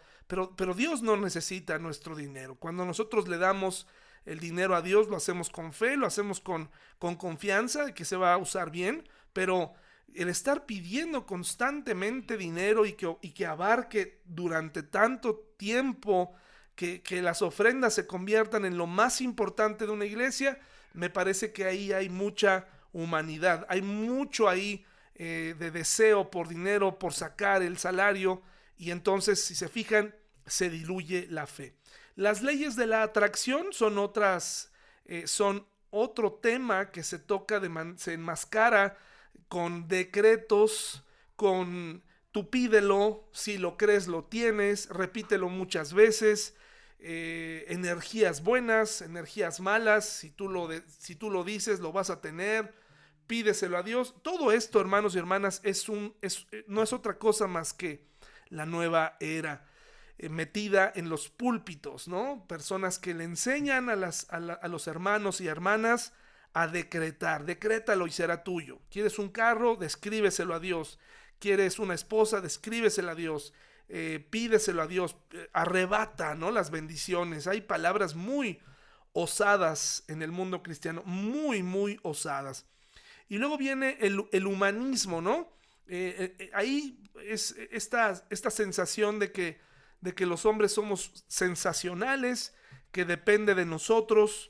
pero, 0.55 0.73
Dios 0.73 1.01
no 1.01 1.17
necesita 1.17 1.77
nuestro 1.77 2.15
dinero. 2.15 2.55
Cuando 2.55 2.85
nosotros 2.85 3.27
le 3.27 3.37
damos 3.37 3.85
el 4.23 4.39
dinero 4.39 4.75
a 4.75 4.81
Dios, 4.81 5.09
lo 5.09 5.17
hacemos 5.17 5.49
con 5.49 5.73
fe, 5.73 5.97
lo 5.97 6.07
hacemos 6.07 6.39
con, 6.39 6.71
con 6.99 7.15
confianza 7.17 7.83
de 7.83 7.93
que 7.93 8.05
se 8.05 8.15
va 8.15 8.33
a 8.33 8.37
usar 8.37 8.71
bien, 8.71 9.09
pero 9.33 9.73
el 10.15 10.29
estar 10.29 10.65
pidiendo 10.65 11.25
constantemente 11.25 12.37
dinero 12.37 12.85
y 12.85 12.93
que, 12.93 13.15
y 13.21 13.31
que 13.31 13.45
abarque 13.45 14.21
durante 14.25 14.83
tanto 14.83 15.53
tiempo 15.57 16.35
que, 16.75 17.21
las 17.21 17.41
ofrendas 17.41 17.93
se 17.93 18.07
conviertan 18.07 18.65
en 18.65 18.77
lo 18.77 18.87
más 18.87 19.21
importante 19.21 19.85
de 19.85 19.91
una 19.91 20.05
iglesia, 20.05 20.59
me 20.93 21.09
parece 21.09 21.51
que 21.51 21.65
ahí 21.65 21.91
hay 21.93 22.09
mucha 22.09 22.67
humanidad, 22.91 23.65
hay 23.69 23.81
mucho 23.81 24.49
ahí 24.49 24.85
eh, 25.15 25.55
de 25.59 25.69
deseo 25.69 26.31
por 26.31 26.47
dinero, 26.47 26.97
por 26.97 27.13
sacar 27.13 27.61
el 27.61 27.77
salario, 27.77 28.41
y 28.77 28.91
entonces 28.91 29.43
si 29.43 29.53
se 29.53 29.69
fijan, 29.69 30.15
se 30.47 30.69
diluye 30.69 31.27
la 31.29 31.45
fe. 31.45 31.75
Las 32.15 32.41
leyes 32.41 32.75
de 32.75 32.87
la 32.87 33.03
atracción 33.03 33.67
son 33.71 33.99
otras, 33.99 34.71
eh, 35.05 35.27
son 35.27 35.67
otro 35.91 36.33
tema 36.33 36.89
que 36.89 37.03
se 37.03 37.19
toca, 37.19 37.59
de 37.59 37.69
se 37.97 38.13
enmascara 38.13 38.97
con 39.47 39.87
decretos, 39.87 41.03
con 41.35 42.03
tú 42.31 42.49
pídelo, 42.49 43.27
si 43.33 43.57
lo 43.57 43.77
crees 43.77 44.07
lo 44.07 44.23
tienes, 44.25 44.89
repítelo 44.89 45.49
muchas 45.49 45.93
veces, 45.93 46.55
eh, 46.99 47.65
energías 47.67 48.43
buenas, 48.43 49.01
energías 49.01 49.59
malas, 49.59 50.07
si 50.07 50.29
tú, 50.29 50.47
lo 50.47 50.69
si 50.87 51.15
tú 51.15 51.29
lo 51.29 51.43
dices 51.43 51.79
lo 51.79 51.91
vas 51.91 52.09
a 52.09 52.21
tener, 52.21 52.73
pídeselo 53.27 53.77
a 53.77 53.83
Dios. 53.83 54.15
Todo 54.21 54.51
esto, 54.51 54.79
hermanos 54.79 55.15
y 55.15 55.19
hermanas, 55.19 55.61
es 55.63 55.89
un, 55.89 56.15
es, 56.21 56.47
eh, 56.51 56.63
no 56.67 56.83
es 56.83 56.93
otra 56.93 57.17
cosa 57.17 57.47
más 57.47 57.73
que 57.73 58.05
la 58.49 58.65
nueva 58.65 59.17
era. 59.19 59.65
Eh, 60.17 60.29
metida 60.29 60.91
en 60.93 61.09
los 61.09 61.29
púlpitos, 61.29 62.07
¿no? 62.07 62.45
Personas 62.47 62.99
que 62.99 63.15
le 63.15 63.23
enseñan 63.23 63.89
a, 63.89 63.95
las, 63.95 64.27
a, 64.29 64.67
los 64.67 64.85
hermanos 64.87 65.41
y 65.41 65.47
hermanas 65.47 66.13
a 66.53 66.67
decretar, 66.67 67.45
decrétalo 67.45 68.07
y 68.07 68.11
será 68.11 68.43
tuyo. 68.43 68.79
¿Quieres 68.89 69.19
un 69.19 69.29
carro? 69.29 69.75
Descríbeselo 69.75 70.53
a 70.53 70.59
Dios. 70.59 70.99
¿Quieres 71.39 71.79
una 71.79 71.93
esposa? 71.93 72.41
Descríbeselo 72.41 73.11
a 73.11 73.15
Dios. 73.15 73.53
Eh, 73.89 74.25
pídeselo 74.29 74.81
a 74.81 74.87
Dios. 74.87 75.15
Eh, 75.31 75.49
arrebata, 75.53 76.35
¿no? 76.35 76.51
Las 76.51 76.71
bendiciones. 76.71 77.47
Hay 77.47 77.61
palabras 77.61 78.15
muy 78.15 78.59
osadas 79.13 80.03
en 80.07 80.21
el 80.21 80.31
mundo 80.31 80.61
cristiano, 80.63 81.03
muy, 81.05 81.63
muy 81.63 81.99
osadas. 82.03 82.65
Y 83.29 83.37
luego 83.37 83.57
viene 83.57 83.97
el, 84.01 84.45
humanismo, 84.45 85.21
¿no? 85.21 85.49
ahí 86.53 86.97
es 87.25 87.55
esta, 87.71 88.15
sensación 88.29 89.19
de 89.19 89.31
que 89.31 90.25
los 90.25 90.45
hombres 90.45 90.73
somos 90.73 91.23
sensacionales, 91.27 92.53
que 92.91 93.05
depende 93.05 93.55
de 93.55 93.65
nosotros, 93.65 94.49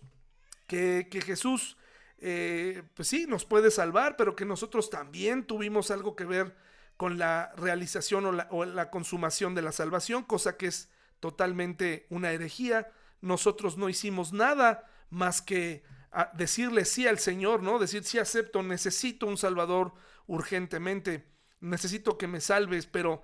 que, 0.71 1.21
Jesús, 1.25 1.77
eh, 2.21 2.83
pues 2.93 3.07
sí, 3.07 3.25
nos 3.27 3.45
puede 3.45 3.71
salvar, 3.71 4.15
pero 4.15 4.35
que 4.35 4.45
nosotros 4.45 4.89
también 4.89 5.43
tuvimos 5.43 5.91
algo 5.91 6.15
que 6.15 6.25
ver 6.25 6.55
con 6.95 7.17
la 7.17 7.51
realización 7.57 8.25
o 8.51 8.65
la, 8.65 8.89
consumación 8.91 9.55
de 9.55 9.63
la 9.63 9.71
salvación, 9.71 10.23
cosa 10.23 10.55
que 10.55 10.67
es 10.67 10.89
totalmente 11.19 12.05
una 12.09 12.31
herejía. 12.31 12.91
Nosotros 13.21 13.77
no 13.77 13.89
hicimos 13.89 14.33
nada 14.33 14.87
más 15.09 15.41
que 15.41 15.83
ah, 16.11 16.31
decirle 16.35 16.85
sí 16.85 17.07
al 17.07 17.17
Señor, 17.17 17.63
¿no? 17.63 17.79
Decir 17.79 18.03
sí 18.03 18.19
acepto, 18.19 18.61
necesito 18.61 19.25
un 19.25 19.37
Salvador 19.37 19.93
urgentemente, 20.27 21.25
necesito 21.59 22.19
que 22.19 22.27
me 22.27 22.39
salves, 22.39 22.85
pero 22.85 23.23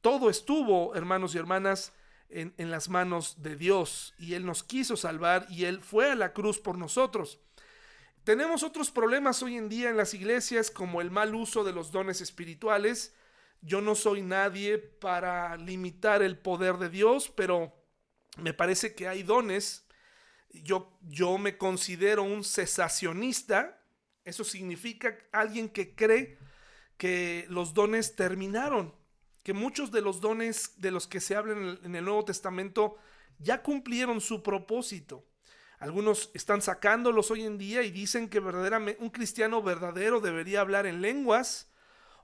todo 0.00 0.30
estuvo, 0.30 0.94
hermanos 0.94 1.34
y 1.34 1.38
hermanas, 1.38 1.92
en, 2.30 2.70
las 2.70 2.88
manos 2.88 3.42
de 3.42 3.56
Dios 3.56 4.14
y 4.18 4.34
Él 4.34 4.44
nos 4.44 4.62
quiso 4.62 4.96
salvar 4.96 5.46
y 5.48 5.64
Él 5.64 5.80
fue 5.80 6.10
a 6.10 6.14
la 6.14 6.32
cruz 6.32 6.58
por 6.58 6.76
nosotros. 6.76 7.40
Tenemos 8.28 8.62
otros 8.62 8.90
problemas 8.90 9.42
hoy 9.42 9.56
en 9.56 9.70
día 9.70 9.88
en 9.88 9.96
las 9.96 10.12
iglesias 10.12 10.70
como 10.70 11.00
el 11.00 11.10
mal 11.10 11.34
uso 11.34 11.64
de 11.64 11.72
los 11.72 11.90
dones 11.90 12.20
espirituales. 12.20 13.14
Yo 13.62 13.80
no 13.80 13.94
soy 13.94 14.20
nadie 14.20 14.76
para 14.76 15.56
limitar 15.56 16.20
el 16.20 16.36
poder 16.36 16.76
de 16.76 16.90
Dios, 16.90 17.32
pero 17.34 17.72
me 18.36 18.52
parece 18.52 18.94
que 18.94 19.08
hay 19.08 19.22
dones. 19.22 19.86
Yo, 20.50 20.98
yo 21.00 21.38
me 21.38 21.56
considero 21.56 22.22
un 22.22 22.44
cesacionista. 22.44 23.80
Eso 24.26 24.44
significa 24.44 25.16
alguien 25.32 25.70
que 25.70 25.94
cree 25.94 26.36
que 26.98 27.46
los 27.48 27.72
dones 27.72 28.14
terminaron 28.14 28.94
que 29.42 29.54
muchos 29.54 29.90
de 29.90 30.02
los 30.02 30.20
dones 30.20 30.74
de 30.76 30.90
los 30.90 31.06
que 31.06 31.20
se 31.20 31.34
habla 31.34 31.78
en 31.82 31.94
el, 31.94 32.04
Nuevo 32.04 32.26
Testamento 32.26 32.98
ya 33.38 33.62
cumplieron 33.62 34.20
su 34.20 34.42
propósito. 34.42 35.24
Algunos 35.78 36.30
están 36.34 36.60
sacándolos 36.60 37.30
hoy 37.30 37.44
en 37.44 37.56
día 37.56 37.82
y 37.82 37.90
dicen 37.90 38.28
que 38.28 38.40
un 38.40 39.10
cristiano 39.10 39.62
verdadero 39.62 40.20
debería 40.20 40.60
hablar 40.60 40.86
en 40.86 41.00
lenguas 41.00 41.70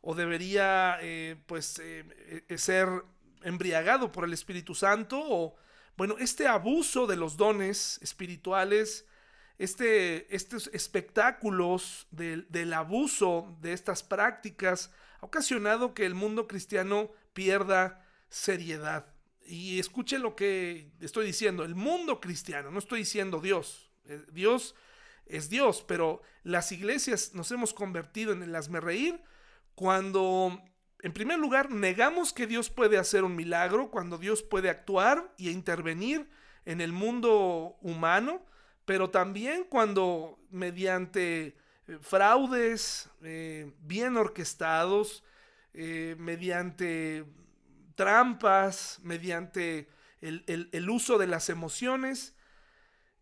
o 0.01 0.15
debería 0.15 0.99
eh, 1.01 1.37
pues 1.47 1.79
eh, 1.79 2.45
eh, 2.49 2.59
ser 2.59 2.89
embriagado 3.43 4.11
por 4.11 4.25
el 4.25 4.33
Espíritu 4.33 4.75
Santo 4.75 5.23
o 5.23 5.57
bueno, 5.97 6.17
este 6.19 6.49
abuso 6.49 7.07
de 7.07 7.15
los 7.15 7.37
dones 7.37 8.01
espirituales, 8.03 9.07
este, 9.59 10.35
estos 10.35 10.69
espectáculos 10.73 12.09
del 12.11 12.73
abuso 12.73 13.57
de 13.61 13.73
estas 13.73 14.03
prácticas 14.03 14.91
ha 15.21 15.27
ocasionado 15.27 15.95
que 15.95 16.05
el 16.05 16.15
mundo 16.15 16.49
cristiano 16.49 17.13
pierda 17.33 18.05
seriedad. 18.29 19.14
Y 19.47 19.79
escuche 19.79 20.19
lo 20.19 20.35
que 20.35 20.91
estoy 21.01 21.27
diciendo, 21.27 21.65
el 21.65 21.75
mundo 21.75 22.21
cristiano, 22.21 22.71
no 22.71 22.79
estoy 22.79 23.01
diciendo 23.01 23.41
Dios. 23.41 23.91
Eh, 24.07 24.23
Dios 24.33 24.75
es 25.27 25.51
Dios, 25.51 25.85
pero 25.87 26.23
las 26.43 26.73
iglesias 26.73 27.35
nos 27.35 27.51
hemos 27.51 27.75
convertido 27.75 28.33
en 28.33 28.43
el 28.43 28.83
reír 28.83 29.21
cuando, 29.75 30.63
en 31.01 31.13
primer 31.13 31.39
lugar, 31.39 31.71
negamos 31.71 32.33
que 32.33 32.47
Dios 32.47 32.71
puede 32.71 32.99
hacer 32.99 33.25
un 33.25 33.37
milagro, 33.37 33.91
cuando 33.91 34.19
Dios 34.19 34.43
puede 34.43 34.71
actuar 34.71 35.35
y 35.37 35.51
intervenir 35.51 36.29
en 36.65 36.81
el 36.81 36.93
mundo 36.93 37.77
humano, 37.83 38.45
pero 38.87 39.11
también 39.11 39.65
cuando 39.65 40.39
mediante 40.51 41.57
eh, 41.87 41.99
fraudes 42.01 43.11
eh, 43.23 43.73
bien 43.81 44.17
orquestados, 44.17 45.23
mediante 45.75 47.25
trampas, 47.95 49.01
mediante 49.03 49.89
el, 50.21 50.91
uso 50.91 51.19
de 51.19 51.27
las 51.27 51.49
emociones, 51.49 52.35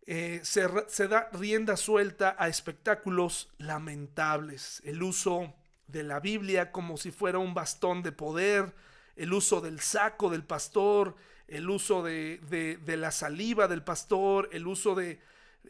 eh, 0.05 0.41
se, 0.43 0.67
se, 0.87 1.07
da 1.07 1.29
rienda 1.31 1.77
suelta 1.77 2.35
a 2.37 2.47
espectáculos 2.47 3.53
lamentables. 3.57 4.81
El 4.85 5.03
uso 5.03 5.53
de 5.87 6.03
la 6.03 6.19
Biblia 6.19 6.71
como 6.71 6.97
si 6.97 7.11
fuera 7.11 7.39
un 7.39 7.53
bastón 7.53 8.03
de 8.03 8.11
poder, 8.11 8.73
el 9.15 9.33
uso 9.33 9.61
del 9.61 9.79
saco 9.79 10.29
del 10.29 10.43
pastor, 10.43 11.15
el 11.47 11.69
uso 11.69 12.03
de, 12.03 12.39
de, 12.83 12.97
la 12.97 13.11
saliva 13.11 13.67
del 13.67 13.83
pastor, 13.83 14.49
el 14.51 14.67
uso 14.67 14.95
de... 14.95 15.21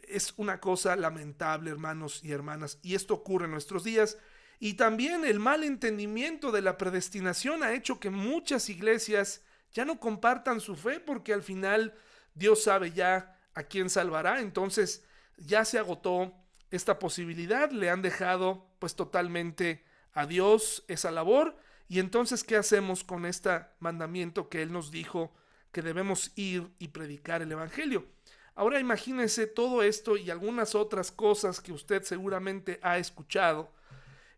Es 0.08 0.34
una 0.36 0.60
cosa 0.60 0.96
lamentable, 0.96 1.70
hermanos 1.70 2.20
y 2.24 2.32
hermanas, 2.32 2.78
y 2.82 2.94
esto 2.94 3.14
ocurre 3.14 3.44
en 3.44 3.52
nuestros 3.52 3.84
días. 3.84 4.18
Y 4.60 4.74
también 4.74 5.24
el 5.24 5.40
mal 5.40 5.64
entendimiento 5.64 6.52
de 6.52 6.62
la 6.62 6.78
predestinación 6.78 7.62
ha 7.62 7.74
hecho 7.74 8.00
que 8.00 8.10
muchas 8.10 8.68
iglesias 8.68 9.42
ya 9.72 9.84
no 9.84 9.98
compartan 9.98 10.60
su 10.60 10.76
fe 10.76 11.00
porque 11.00 11.32
al 11.32 11.42
final 11.42 11.94
Dios 12.34 12.62
sabe 12.62 12.92
ya 12.92 13.38
a 13.54 13.64
quién 13.64 13.90
salvará. 13.90 14.40
Entonces 14.40 15.04
ya 15.36 15.64
se 15.64 15.78
agotó 15.78 16.32
esta 16.70 16.98
posibilidad, 16.98 17.70
le 17.70 17.90
han 17.90 18.02
dejado 18.02 18.66
pues 18.78 18.94
totalmente 18.94 19.84
a 20.12 20.26
Dios 20.26 20.84
esa 20.88 21.10
labor. 21.10 21.56
Y 21.88 21.98
entonces, 21.98 22.44
¿qué 22.44 22.56
hacemos 22.56 23.04
con 23.04 23.26
este 23.26 23.50
mandamiento 23.78 24.48
que 24.48 24.62
Él 24.62 24.72
nos 24.72 24.90
dijo 24.90 25.34
que 25.70 25.82
debemos 25.82 26.32
ir 26.36 26.70
y 26.78 26.88
predicar 26.88 27.42
el 27.42 27.52
Evangelio? 27.52 28.06
Ahora 28.54 28.78
imagínense 28.78 29.46
todo 29.46 29.82
esto 29.82 30.16
y 30.16 30.30
algunas 30.30 30.74
otras 30.74 31.10
cosas 31.10 31.60
que 31.60 31.72
usted 31.72 32.02
seguramente 32.04 32.78
ha 32.82 32.98
escuchado. 32.98 33.72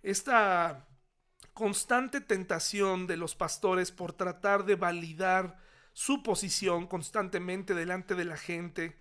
Esta 0.07 0.87
constante 1.53 2.21
tentación 2.21 3.09
de 3.09 3.17
los 3.17 3.35
pastores 3.35 3.91
por 3.91 4.13
tratar 4.13 4.65
de 4.65 4.77
validar 4.77 5.59
su 5.95 6.23
posición 6.23 6.87
constantemente 6.87 7.75
delante 7.75 8.15
de 8.15 8.25
la 8.25 8.37
gente, 8.37 8.97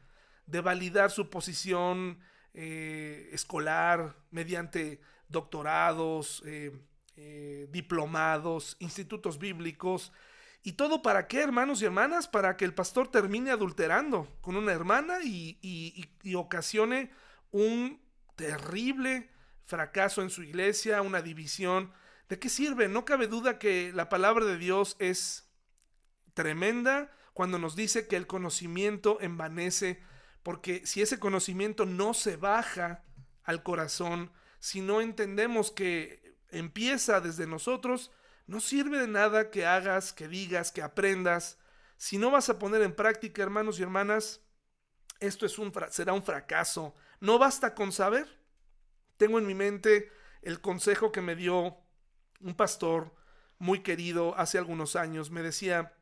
de 0.47 0.61
validar 0.61 1.11
su 1.11 1.29
posición 1.29 2.17
eh, 2.55 3.29
escolar 3.33 4.15
mediante 4.31 4.99
doctorados, 5.27 6.41
eh, 6.47 6.71
eh, 7.17 7.67
diplomados, 7.69 8.75
institutos 8.79 9.37
bíblicos. 9.37 10.11
¿Y 10.63 10.71
todo 10.71 11.03
para 11.03 11.27
qué, 11.27 11.43
hermanos 11.43 11.83
y 11.83 11.85
hermanas? 11.85 12.27
Para 12.27 12.57
que 12.57 12.65
el 12.65 12.73
pastor 12.73 13.11
termine 13.11 13.51
adulterando 13.51 14.27
con 14.41 14.55
una 14.55 14.71
hermana 14.71 15.19
y, 15.23 15.59
y 16.23 16.33
ocasione 16.33 17.11
un 17.51 18.01
terrible 18.35 19.34
fracaso 19.65 20.21
en 20.21 20.29
su 20.29 20.43
iglesia, 20.43 21.01
una 21.01 21.21
división. 21.21 21.91
¿De 22.29 22.39
qué 22.39 22.49
sirve? 22.49 22.87
No 22.87 23.05
cabe 23.05 23.27
duda 23.27 23.59
que 23.59 23.91
la 23.93 24.09
palabra 24.09 24.45
de 24.45 24.57
Dios 24.57 24.95
es 24.99 25.49
tremenda 26.33 27.11
cuando 27.33 27.59
nos 27.59 27.75
dice 27.75 28.07
que 28.07 28.15
el 28.15 28.27
conocimiento 28.27 29.19
envanece, 29.21 30.01
porque 30.43 30.85
si 30.85 31.01
ese 31.01 31.19
conocimiento 31.19 31.85
no 31.85 32.13
se 32.13 32.37
baja 32.37 33.03
al 33.43 33.63
corazón, 33.63 34.31
si 34.59 34.81
no 34.81 35.01
entendemos 35.01 35.71
que 35.71 36.37
empieza 36.49 37.19
desde 37.21 37.47
nosotros, 37.47 38.11
no 38.47 38.59
sirve 38.59 38.99
de 38.99 39.07
nada 39.07 39.49
que 39.49 39.65
hagas, 39.65 40.13
que 40.13 40.27
digas, 40.27 40.71
que 40.71 40.81
aprendas. 40.81 41.57
Si 41.97 42.17
no 42.17 42.31
vas 42.31 42.49
a 42.49 42.59
poner 42.59 42.81
en 42.81 42.95
práctica, 42.95 43.41
hermanos 43.41 43.79
y 43.79 43.83
hermanas, 43.83 44.41
esto 45.19 45.45
es 45.45 45.57
un, 45.57 45.73
será 45.89 46.13
un 46.13 46.23
fracaso. 46.23 46.95
No 47.19 47.39
basta 47.39 47.73
con 47.73 47.91
saber. 47.91 48.44
Tengo 49.17 49.39
en 49.39 49.47
mi 49.47 49.55
mente 49.55 50.11
el 50.41 50.61
consejo 50.61 51.11
que 51.11 51.21
me 51.21 51.35
dio 51.35 51.77
un 52.41 52.55
pastor 52.55 53.13
muy 53.57 53.81
querido 53.81 54.37
hace 54.37 54.57
algunos 54.57 54.95
años. 54.95 55.31
Me 55.31 55.41
decía, 55.41 55.93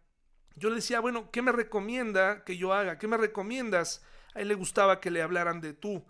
yo 0.56 0.70
le 0.70 0.76
decía, 0.76 1.00
bueno, 1.00 1.32
¿qué 1.32 1.42
me 1.42 1.52
recomienda 1.52 2.44
que 2.44 2.58
yo 2.58 2.74
haga? 2.74 2.98
¿Qué 2.98 3.08
me 3.08 3.18
recomiendas? 3.18 4.04
A 4.34 4.42
él 4.42 4.48
le 4.48 4.56
gustaba 4.56 5.00
que 5.00 5.12
le 5.12 5.22
hablaran 5.22 5.62
de 5.62 5.74
tú. 5.74 6.06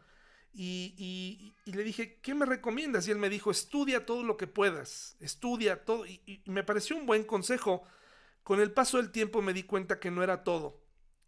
Y, 0.55 1.55
le 1.65 1.83
dije, 1.83 2.19
¿qué 2.21 2.35
me 2.35 2.45
recomiendas? 2.45 3.07
Y 3.07 3.11
él 3.11 3.17
me 3.17 3.29
dijo, 3.29 3.49
estudia 3.49 4.05
todo 4.05 4.23
lo 4.23 4.37
que 4.37 4.47
puedas, 4.47 5.17
estudia 5.19 5.83
todo. 5.83 6.05
Y, 6.05 6.21
y, 6.25 6.41
me 6.49 6.63
pareció 6.63 6.95
un 6.95 7.05
buen 7.05 7.23
consejo. 7.23 7.83
Con 8.43 8.59
el 8.59 8.71
paso 8.71 8.97
del 8.97 9.11
tiempo 9.11 9.41
me 9.41 9.53
di 9.53 9.63
cuenta 9.63 9.99
que 9.99 10.11
no 10.11 10.21
era 10.21 10.43
todo. 10.43 10.81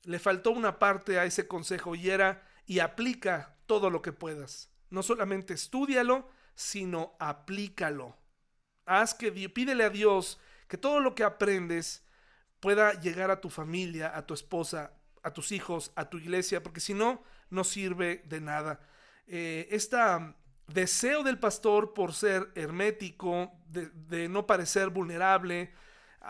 Le 0.04 0.20
faltó 0.20 0.52
una 0.52 0.78
parte 0.78 1.18
a 1.18 1.26
ese 1.26 1.48
consejo 1.48 1.96
y 1.96 2.10
era, 2.10 2.48
y 2.66 2.80
aplica 2.80 3.58
todo 3.66 3.90
lo 3.90 4.02
que 4.02 4.14
puedas. 4.14 4.70
No 4.96 5.04
solamente 5.04 5.54
estudialo, 5.54 6.28
sino 6.56 7.16
aplícalo. 7.20 8.16
Haz 8.86 9.14
que, 9.14 9.32
pídele 9.50 9.84
a 9.84 9.90
Dios 9.90 10.40
que 10.68 10.78
todo 10.78 11.00
lo 11.00 11.14
que 11.14 11.24
aprendes 11.24 12.04
pueda 12.60 12.94
llegar 13.00 13.30
a 13.30 13.42
tu 13.42 13.50
familia, 13.50 14.16
a 14.16 14.26
tu 14.26 14.34
esposa, 14.34 14.94
a 15.22 15.32
tus 15.32 15.52
hijos, 15.52 15.92
a 15.96 16.10
tu 16.10 16.18
iglesia, 16.18 16.64
porque 16.64 16.80
si 16.80 16.94
no, 16.94 17.22
no 17.50 17.64
sirve 17.64 18.24
de 18.26 18.42
nada 18.42 18.80
este 19.28 19.98
deseo 20.68 21.24
del 21.24 21.40
pastor 21.40 21.94
por 21.94 22.14
ser 22.14 22.52
hermético, 22.56 23.52
de, 23.68 24.30
no 24.30 24.48
parecer 24.48 24.90
vulnerable, 24.90 25.74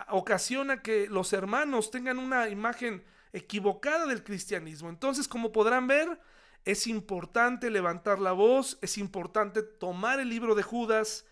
ocasiona 0.09 0.81
que 0.81 1.07
los 1.07 1.33
hermanos 1.33 1.91
tengan 1.91 2.19
una 2.19 2.49
imagen 2.49 3.03
equivocada 3.33 4.05
del 4.05 4.23
cristianismo. 4.23 4.89
Entonces, 4.89 5.27
como 5.27 5.51
podrán 5.51 5.87
ver, 5.87 6.19
es 6.65 6.87
importante 6.87 7.69
levantar 7.69 8.19
la 8.19 8.31
voz, 8.31 8.79
es 8.81 8.97
importante 8.97 9.61
tomar 9.61 10.19
el 10.19 10.29
libro 10.29 10.55
de 10.55 10.63
Judas, 10.63 11.25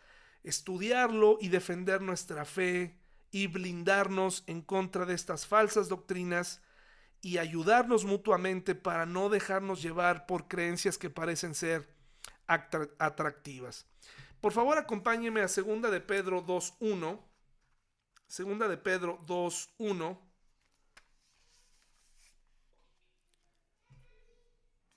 estudiarlo 0.43 1.38
y 1.41 1.50
defender 1.50 2.02
nuestra 2.02 2.46
fe 2.46 3.00
y 3.32 3.48
blindarnos 3.48 4.43
en 4.46 4.62
contra 4.62 5.06
de 5.06 5.15
estas 5.15 5.48
falsas 5.48 5.89
doctrinas 5.89 6.62
y 7.19 7.39
ayudarnos 7.39 8.06
mutuamente 8.06 8.76
para 8.76 9.08
no 9.08 9.30
dejarnos 9.30 9.82
llevar 9.82 10.28
por 10.28 10.48
creencias 10.48 11.00
que 11.00 11.10
parecen 11.10 11.56
ser 11.56 11.91
atractivas. 12.46 13.88
Por 14.39 14.52
favor, 14.52 14.78
acompáñeme 14.78 15.41
a 15.41 15.48
segunda 15.48 15.89
de 15.89 16.02
Pedro 16.02 16.46
2.1. 16.46 17.19
Segunda 18.28 18.67
de 18.67 18.78
Pedro 18.78 19.19
2.1. 19.26 20.19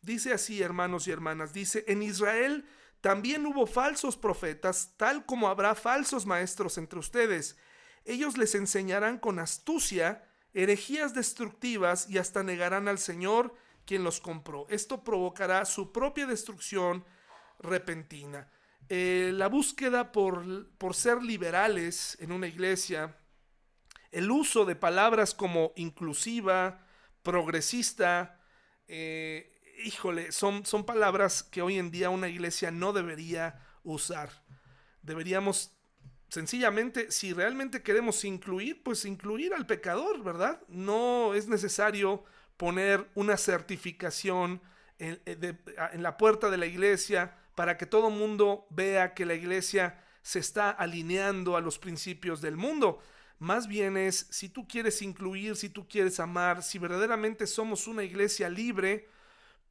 Dice 0.06 0.32
así, 0.32 0.62
hermanos 0.62 1.08
y 1.08 1.10
hermanas, 1.10 1.52
dice, 1.52 1.84
en 1.88 2.00
Israel 2.00 2.64
también 3.00 3.44
hubo 3.44 3.66
falsos 3.66 4.16
profetas, 4.16 4.94
tal 4.96 5.26
como 5.26 5.48
habrá 5.48 5.74
falsos 5.74 6.26
maestros 6.26 6.78
entre 6.78 7.00
ustedes. 7.00 7.58
Ellos 8.04 8.38
les 8.38 8.54
enseñarán 8.54 9.18
con 9.18 9.40
astucia 9.40 10.24
herejías 10.54 11.12
destructivas 11.12 12.08
y 12.08 12.18
hasta 12.18 12.44
negarán 12.44 12.86
al 12.86 12.98
Señor 12.98 13.52
quien 13.84 14.04
los 14.04 14.20
compró. 14.20 14.68
Esto 14.70 15.02
provocará 15.02 15.64
su 15.64 15.90
propia 15.90 16.28
destrucción 16.28 17.04
repentina. 17.58 18.48
Eh, 18.88 19.32
la 19.34 19.48
búsqueda 19.48 20.12
por, 20.12 20.70
por 20.78 20.94
ser 20.94 21.20
liberales 21.20 22.16
en 22.20 22.30
una 22.30 22.46
iglesia, 22.46 23.18
el 24.12 24.30
uso 24.30 24.64
de 24.66 24.76
palabras 24.76 25.34
como 25.34 25.72
inclusiva, 25.74 26.86
progresista, 27.24 28.40
eh, 28.86 29.55
híjole, 29.84 30.32
son, 30.32 30.64
son 30.66 30.84
palabras 30.84 31.42
que 31.42 31.62
hoy 31.62 31.78
en 31.78 31.90
día 31.90 32.10
una 32.10 32.28
iglesia 32.28 32.70
no 32.70 32.92
debería 32.92 33.60
usar. 33.82 34.30
Deberíamos 35.02 35.72
sencillamente, 36.28 37.10
si 37.10 37.32
realmente 37.32 37.82
queremos 37.82 38.24
incluir, 38.24 38.82
pues 38.82 39.04
incluir 39.04 39.54
al 39.54 39.66
pecador, 39.66 40.22
¿verdad? 40.22 40.60
No 40.68 41.34
es 41.34 41.48
necesario 41.48 42.24
poner 42.56 43.08
una 43.14 43.36
certificación 43.36 44.60
en, 44.98 45.20
eh, 45.26 45.54
en 45.92 46.02
la 46.02 46.16
puerta 46.16 46.50
de 46.50 46.56
la 46.56 46.66
iglesia 46.66 47.36
para 47.54 47.76
que 47.76 47.86
todo 47.86 48.10
mundo 48.10 48.66
vea 48.70 49.14
que 49.14 49.26
la 49.26 49.34
iglesia 49.34 50.02
se 50.22 50.40
está 50.40 50.70
alineando 50.70 51.56
a 51.56 51.60
los 51.60 51.78
principios 51.78 52.40
del 52.40 52.56
mundo. 52.56 53.00
Más 53.38 53.68
bien 53.68 53.96
es, 53.96 54.26
si 54.30 54.48
tú 54.48 54.66
quieres 54.66 55.02
incluir, 55.02 55.56
si 55.56 55.68
tú 55.68 55.86
quieres 55.86 56.18
amar, 56.20 56.62
si 56.62 56.78
verdaderamente 56.78 57.46
somos 57.46 57.86
una 57.86 58.02
iglesia 58.02 58.48
libre, 58.48 59.08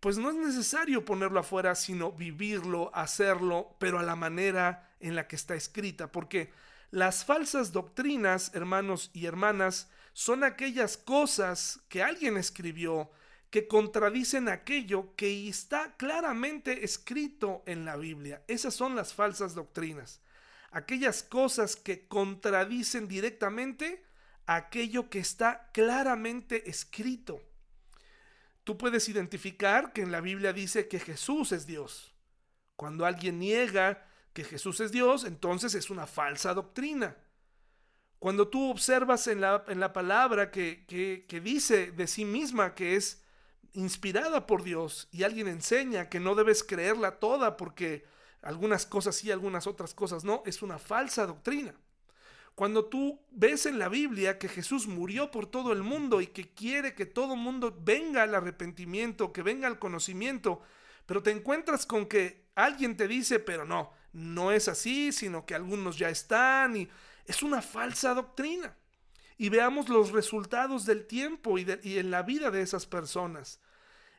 pues 0.05 0.19
no 0.19 0.29
es 0.29 0.35
necesario 0.35 1.03
ponerlo 1.03 1.39
afuera, 1.39 1.73
sino 1.73 2.11
vivirlo, 2.11 2.91
hacerlo, 2.93 3.75
pero 3.79 3.97
a 3.97 4.03
la 4.03 4.15
manera 4.15 4.87
en 4.99 5.15
la 5.15 5.27
que 5.27 5.35
está 5.35 5.55
escrita, 5.55 6.11
porque 6.11 6.51
las 6.91 7.25
falsas 7.25 7.71
doctrinas, 7.71 8.51
hermanos 8.53 9.09
y 9.13 9.25
hermanas, 9.25 9.89
son 10.13 10.43
aquellas 10.43 10.95
cosas 10.95 11.79
que 11.89 12.03
alguien 12.03 12.37
escribió 12.37 13.09
que 13.49 13.67
contradicen 13.67 14.47
aquello 14.47 15.15
que 15.15 15.49
está 15.49 15.95
claramente 15.97 16.85
escrito 16.85 17.63
en 17.65 17.83
la 17.83 17.95
Biblia. 17.95 18.43
Esas 18.47 18.75
son 18.75 18.95
las 18.95 19.11
falsas 19.15 19.55
doctrinas. 19.55 20.21
Aquellas 20.69 21.23
cosas 21.23 21.75
que 21.75 22.07
contradicen 22.07 23.07
directamente 23.07 24.05
aquello 24.45 25.09
que 25.09 25.17
está 25.17 25.71
claramente 25.73 26.69
escrito. 26.69 27.41
Tú 28.65 28.79
puedes 28.79 29.07
identificar 29.09 29.93
que 29.93 30.01
en 30.01 30.11
la 30.11 30.21
Biblia 30.21 30.51
dice 30.51 30.87
que 30.87 30.99
Jesús 30.99 31.51
es 31.51 31.67
Dios. 31.67 32.15
Cuando 32.75 33.05
alguien 33.05 33.39
niega 33.39 34.07
que 34.33 34.43
Jesús 34.43 34.79
es 34.79 34.91
Dios, 34.91 35.23
entonces 35.23 35.75
es 35.75 35.91
una 35.91 36.07
falsa 36.07 36.53
doctrina. 36.55 37.15
Cuando 38.17 38.47
tú 38.47 38.71
observas 38.71 39.27
en 39.27 39.39
la, 39.39 39.63
en 39.67 39.79
la 39.79 39.93
palabra 39.93 40.49
que, 40.49 40.83
que, 40.87 41.25
que 41.29 41.39
dice 41.39 41.91
de 41.91 42.07
sí 42.07 42.25
misma 42.25 42.73
que 42.73 42.95
es 42.95 43.23
inspirada 43.73 44.47
por 44.47 44.63
Dios 44.63 45.09
y 45.11 45.21
alguien 45.21 45.47
enseña 45.47 46.09
que 46.09 46.19
no 46.19 46.33
debes 46.33 46.63
creerla 46.63 47.19
toda 47.19 47.57
porque 47.57 48.03
algunas 48.41 48.87
cosas 48.87 49.15
sí, 49.15 49.31
algunas 49.31 49.67
otras 49.67 49.93
cosas 49.93 50.23
no, 50.23 50.41
es 50.47 50.63
una 50.63 50.79
falsa 50.79 51.27
doctrina. 51.27 51.75
Cuando 52.55 52.85
tú 52.85 53.19
ves 53.31 53.65
en 53.65 53.77
la 53.77 53.89
Biblia 53.89 54.39
que 54.39 54.47
Jesús 54.47 54.87
murió 54.87 55.29
por 55.29 55.45
todo 55.45 55.73
el 55.73 55.83
mundo 55.83 56.21
y 56.21 56.27
que 56.27 56.53
quiere 56.53 56.95
que 56.95 57.05
todo 57.05 57.33
el 57.33 57.39
mundo 57.41 57.77
venga 57.83 58.23
al 58.23 58.33
arrepentimiento, 58.33 59.33
que 59.33 59.41
venga 59.41 59.67
al 59.67 59.77
conocimiento, 59.77 60.61
pero 61.05 61.21
te 61.21 61.31
encuentras 61.31 61.85
con 61.85 62.05
que 62.05 62.45
alguien 62.55 62.95
te 62.95 63.09
dice, 63.09 63.39
pero 63.39 63.65
no, 63.65 63.91
no 64.13 64.53
es 64.53 64.69
así, 64.69 65.11
sino 65.11 65.45
que 65.45 65.53
algunos 65.53 65.97
ya 65.97 66.09
están 66.09 66.77
y 66.77 66.87
es 67.25 67.43
una 67.43 67.61
falsa 67.61 68.13
doctrina. 68.13 68.73
Y 69.37 69.49
veamos 69.49 69.89
los 69.89 70.11
resultados 70.11 70.85
del 70.85 71.05
tiempo 71.07 71.57
y, 71.57 71.65
en 71.67 72.09
la 72.09 72.23
vida 72.23 72.51
de 72.51 72.61
esas 72.61 72.85
personas. 72.85 73.59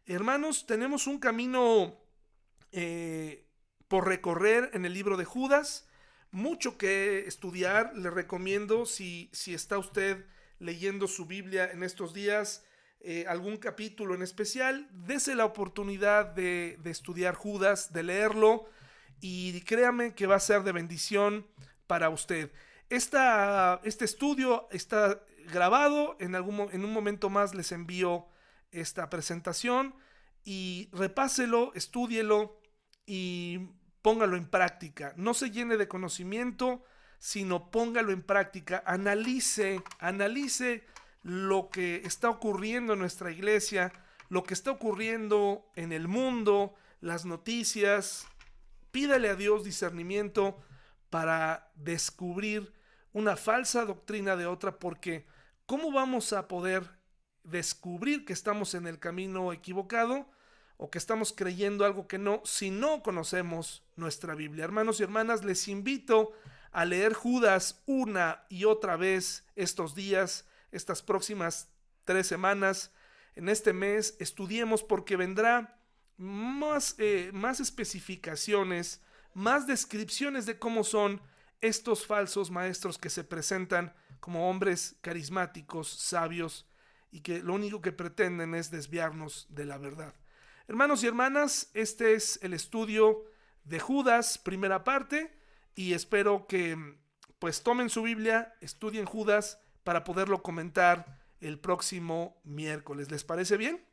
Hermanos, 0.05 0.67
tenemos 0.67 1.07
un 1.07 1.19
camino 1.19 1.97
eh, 2.71 3.47
por 3.89 4.07
recorrer 4.07 4.71
en 4.75 4.85
el 4.85 4.93
libro 4.93 5.17
de 5.17 5.25
Judas 5.25 5.89
mucho 6.31 6.79
que 6.79 7.21
estudiar. 7.27 7.97
Le 7.97 8.11
recomiendo, 8.11 8.87
si, 8.87 9.31
si 9.33 9.55
está 9.55 9.79
usted 9.79 10.27
leyendo 10.59 11.09
su 11.09 11.27
Biblia 11.27 11.71
en 11.71 11.83
estos 11.83 12.15
días, 12.15 12.65
eh, 13.01 13.25
algún 13.29 13.57
capítulo 13.57 14.15
en 14.15 14.23
especial, 14.23 14.89
dese 14.93 15.35
la 15.35 15.45
oportunidad 15.45 16.27
de, 16.27 16.79
de, 16.83 16.91
estudiar 16.91 17.35
Judas, 17.35 17.93
de 17.93 18.03
leerlo 18.03 18.69
y 19.21 19.61
créame 19.63 20.15
que 20.15 20.27
va 20.27 20.37
a 20.37 20.41
ser 20.41 20.63
de 20.63 20.73
bendición 20.73 21.47
para 21.87 22.09
usted. 22.09 22.51
Esta, 22.89 23.81
este 23.85 24.05
estudio 24.05 24.69
está 24.71 25.21
grabado, 25.47 26.17
en, 26.21 26.35
algún, 26.35 26.69
en 26.73 26.85
un 26.85 26.93
momento 26.93 27.31
más 27.31 27.55
les 27.55 27.73
envío 27.73 28.29
esta 28.71 29.09
presentación 29.11 29.95
y 30.45 30.89
repáselo, 30.93 31.73
estúdielo 31.75 32.61
y 33.07 33.71
póngalo 34.07 34.37
en 34.37 34.47
práctica. 34.47 35.15
No 35.17 35.35
se 35.35 35.51
llene 35.51 35.77
de 35.77 35.89
conocimiento, 35.89 36.85
sino 37.19 37.73
póngalo 37.73 38.13
en 38.13 38.23
práctica. 38.23 38.81
Analice, 38.87 39.83
analice 39.99 40.87
lo 41.25 41.71
que 41.71 42.03
está 42.05 42.31
ocurriendo 42.31 42.93
en 42.93 43.01
nuestra 43.01 43.33
iglesia, 43.33 43.93
lo 44.29 44.45
que 44.45 44.55
está 44.55 44.71
ocurriendo 44.71 45.67
en 45.75 45.91
el 45.91 46.07
mundo, 46.07 46.77
las 47.01 47.25
noticias. 47.25 48.29
Pídale 48.93 49.29
a 49.29 49.35
Dios 49.35 49.65
discernimiento 49.65 50.57
para 51.11 51.73
descubrir 51.75 52.73
una 53.13 53.35
falsa 53.35 53.85
doctrina 53.87 54.37
de 54.37 54.47
otra, 54.47 54.79
porque 54.79 55.27
¿cómo 55.67 55.91
vamos 55.91 56.33
a 56.33 56.47
poder 56.47 56.89
descubrir 57.43 58.25
que 58.25 58.35
estamos 58.35 58.75
en 58.75 58.87
el 58.87 59.01
camino 59.01 59.53
equivocado 59.53 60.31
o 60.77 60.91
que 60.91 60.99
estamos 60.99 61.33
creyendo 61.33 61.85
algo 61.85 62.07
que 62.07 62.19
no 62.19 62.43
si 62.45 62.71
no 62.71 63.03
conocemos 63.03 63.83
nuestra 63.97 64.35
Biblia. 64.35 64.65
Hermanos 64.65 65.01
y 65.01 65.05
hermanas, 65.05 65.45
les 65.45 65.69
invito 65.69 66.33
a 66.73 66.85
leer 66.85 67.15
Judas 67.15 67.83
una 67.87 68.45
y 68.49 68.65
otra 68.65 68.97
vez 68.97 69.47
estos 69.57 69.95
días, 69.95 70.47
estas 70.73 71.03
próximas 71.03 71.69
tres 72.05 72.27
semanas. 72.27 72.93
En 73.35 73.49
este 73.49 73.73
mes 73.73 74.17
estudiemos 74.21 74.83
porque 74.83 75.17
vendrá 75.17 75.79
más, 76.17 76.95
eh, 76.99 77.31
más 77.33 77.61
especificaciones, 77.61 79.03
más 79.35 79.67
descripciones 79.67 80.47
de 80.47 80.59
cómo 80.59 80.85
son 80.85 81.21
estos 81.61 82.07
falsos 82.07 82.51
maestros 82.51 82.99
que 82.99 83.11
se 83.11 83.25
presentan 83.25 83.95
como 84.21 84.49
hombres 84.49 84.97
carismáticos, 85.01 85.89
sabios, 85.89 86.67
y 87.11 87.21
que 87.21 87.41
lo 87.43 87.55
único 87.55 87.81
que 87.81 87.93
pretenden 87.93 88.55
es 88.55 88.71
desviarnos 88.71 89.47
de 89.49 89.65
la 89.65 89.79
verdad. 89.79 90.15
Hermanos 90.69 91.05
y 91.05 91.07
hermanas, 91.07 91.71
este 91.75 92.15
es 92.15 92.41
el 92.43 92.53
estudio 92.53 93.23
de 93.63 93.79
Judas, 93.79 94.37
primera 94.37 94.83
parte, 94.83 95.33
y 95.77 95.93
espero 95.93 96.49
que 96.49 96.77
pues 97.39 97.63
tomen 97.63 97.89
su 97.89 98.03
Biblia, 98.03 98.57
estudien 98.61 99.05
Judas 99.05 99.61
para 99.85 100.03
poderlo 100.03 100.43
comentar 100.43 101.21
el 101.41 101.61
próximo 101.61 102.41
miércoles. 102.43 103.13
¿Les 103.13 103.23
parece 103.23 103.57
bien? 103.57 103.87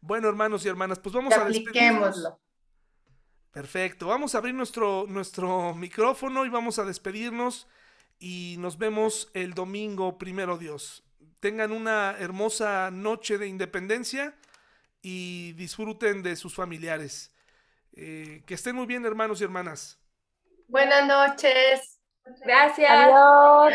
Bueno, 0.00 0.30
hermanos 0.30 0.64
y 0.64 0.68
hermanas, 0.68 0.98
pues 0.98 1.14
vamos 1.14 1.34
a 1.34 1.44
despedirnos. 1.44 2.32
Perfecto, 3.50 4.06
vamos 4.06 4.34
a 4.34 4.38
abrir 4.38 4.54
nuestro, 4.54 5.04
nuestro 5.06 5.74
micrófono 5.74 6.46
y 6.46 6.48
vamos 6.48 6.78
a 6.78 6.84
despedirnos 6.84 7.68
y 8.18 8.56
nos 8.58 8.78
vemos 8.78 9.30
el 9.34 9.52
domingo, 9.52 10.16
primero 10.16 10.56
Dios. 10.56 11.04
Tengan 11.38 11.70
una 11.70 12.16
hermosa 12.18 12.90
noche 12.90 13.36
de 13.36 13.48
independencia 13.48 14.34
y 15.02 15.52
disfruten 15.52 16.22
de 16.22 16.36
sus 16.36 16.54
familiares. 16.54 17.34
Eh, 17.94 18.42
que 18.46 18.54
estén 18.54 18.74
muy 18.76 18.86
bien, 18.86 19.04
hermanos 19.04 19.40
y 19.40 19.44
hermanas. 19.44 19.98
Buenas 20.68 21.06
noches. 21.06 22.00
Gracias. 22.44 22.90
Adiós. 22.90 23.72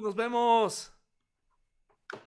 Nos 0.00 0.14
vemos. 0.14 0.93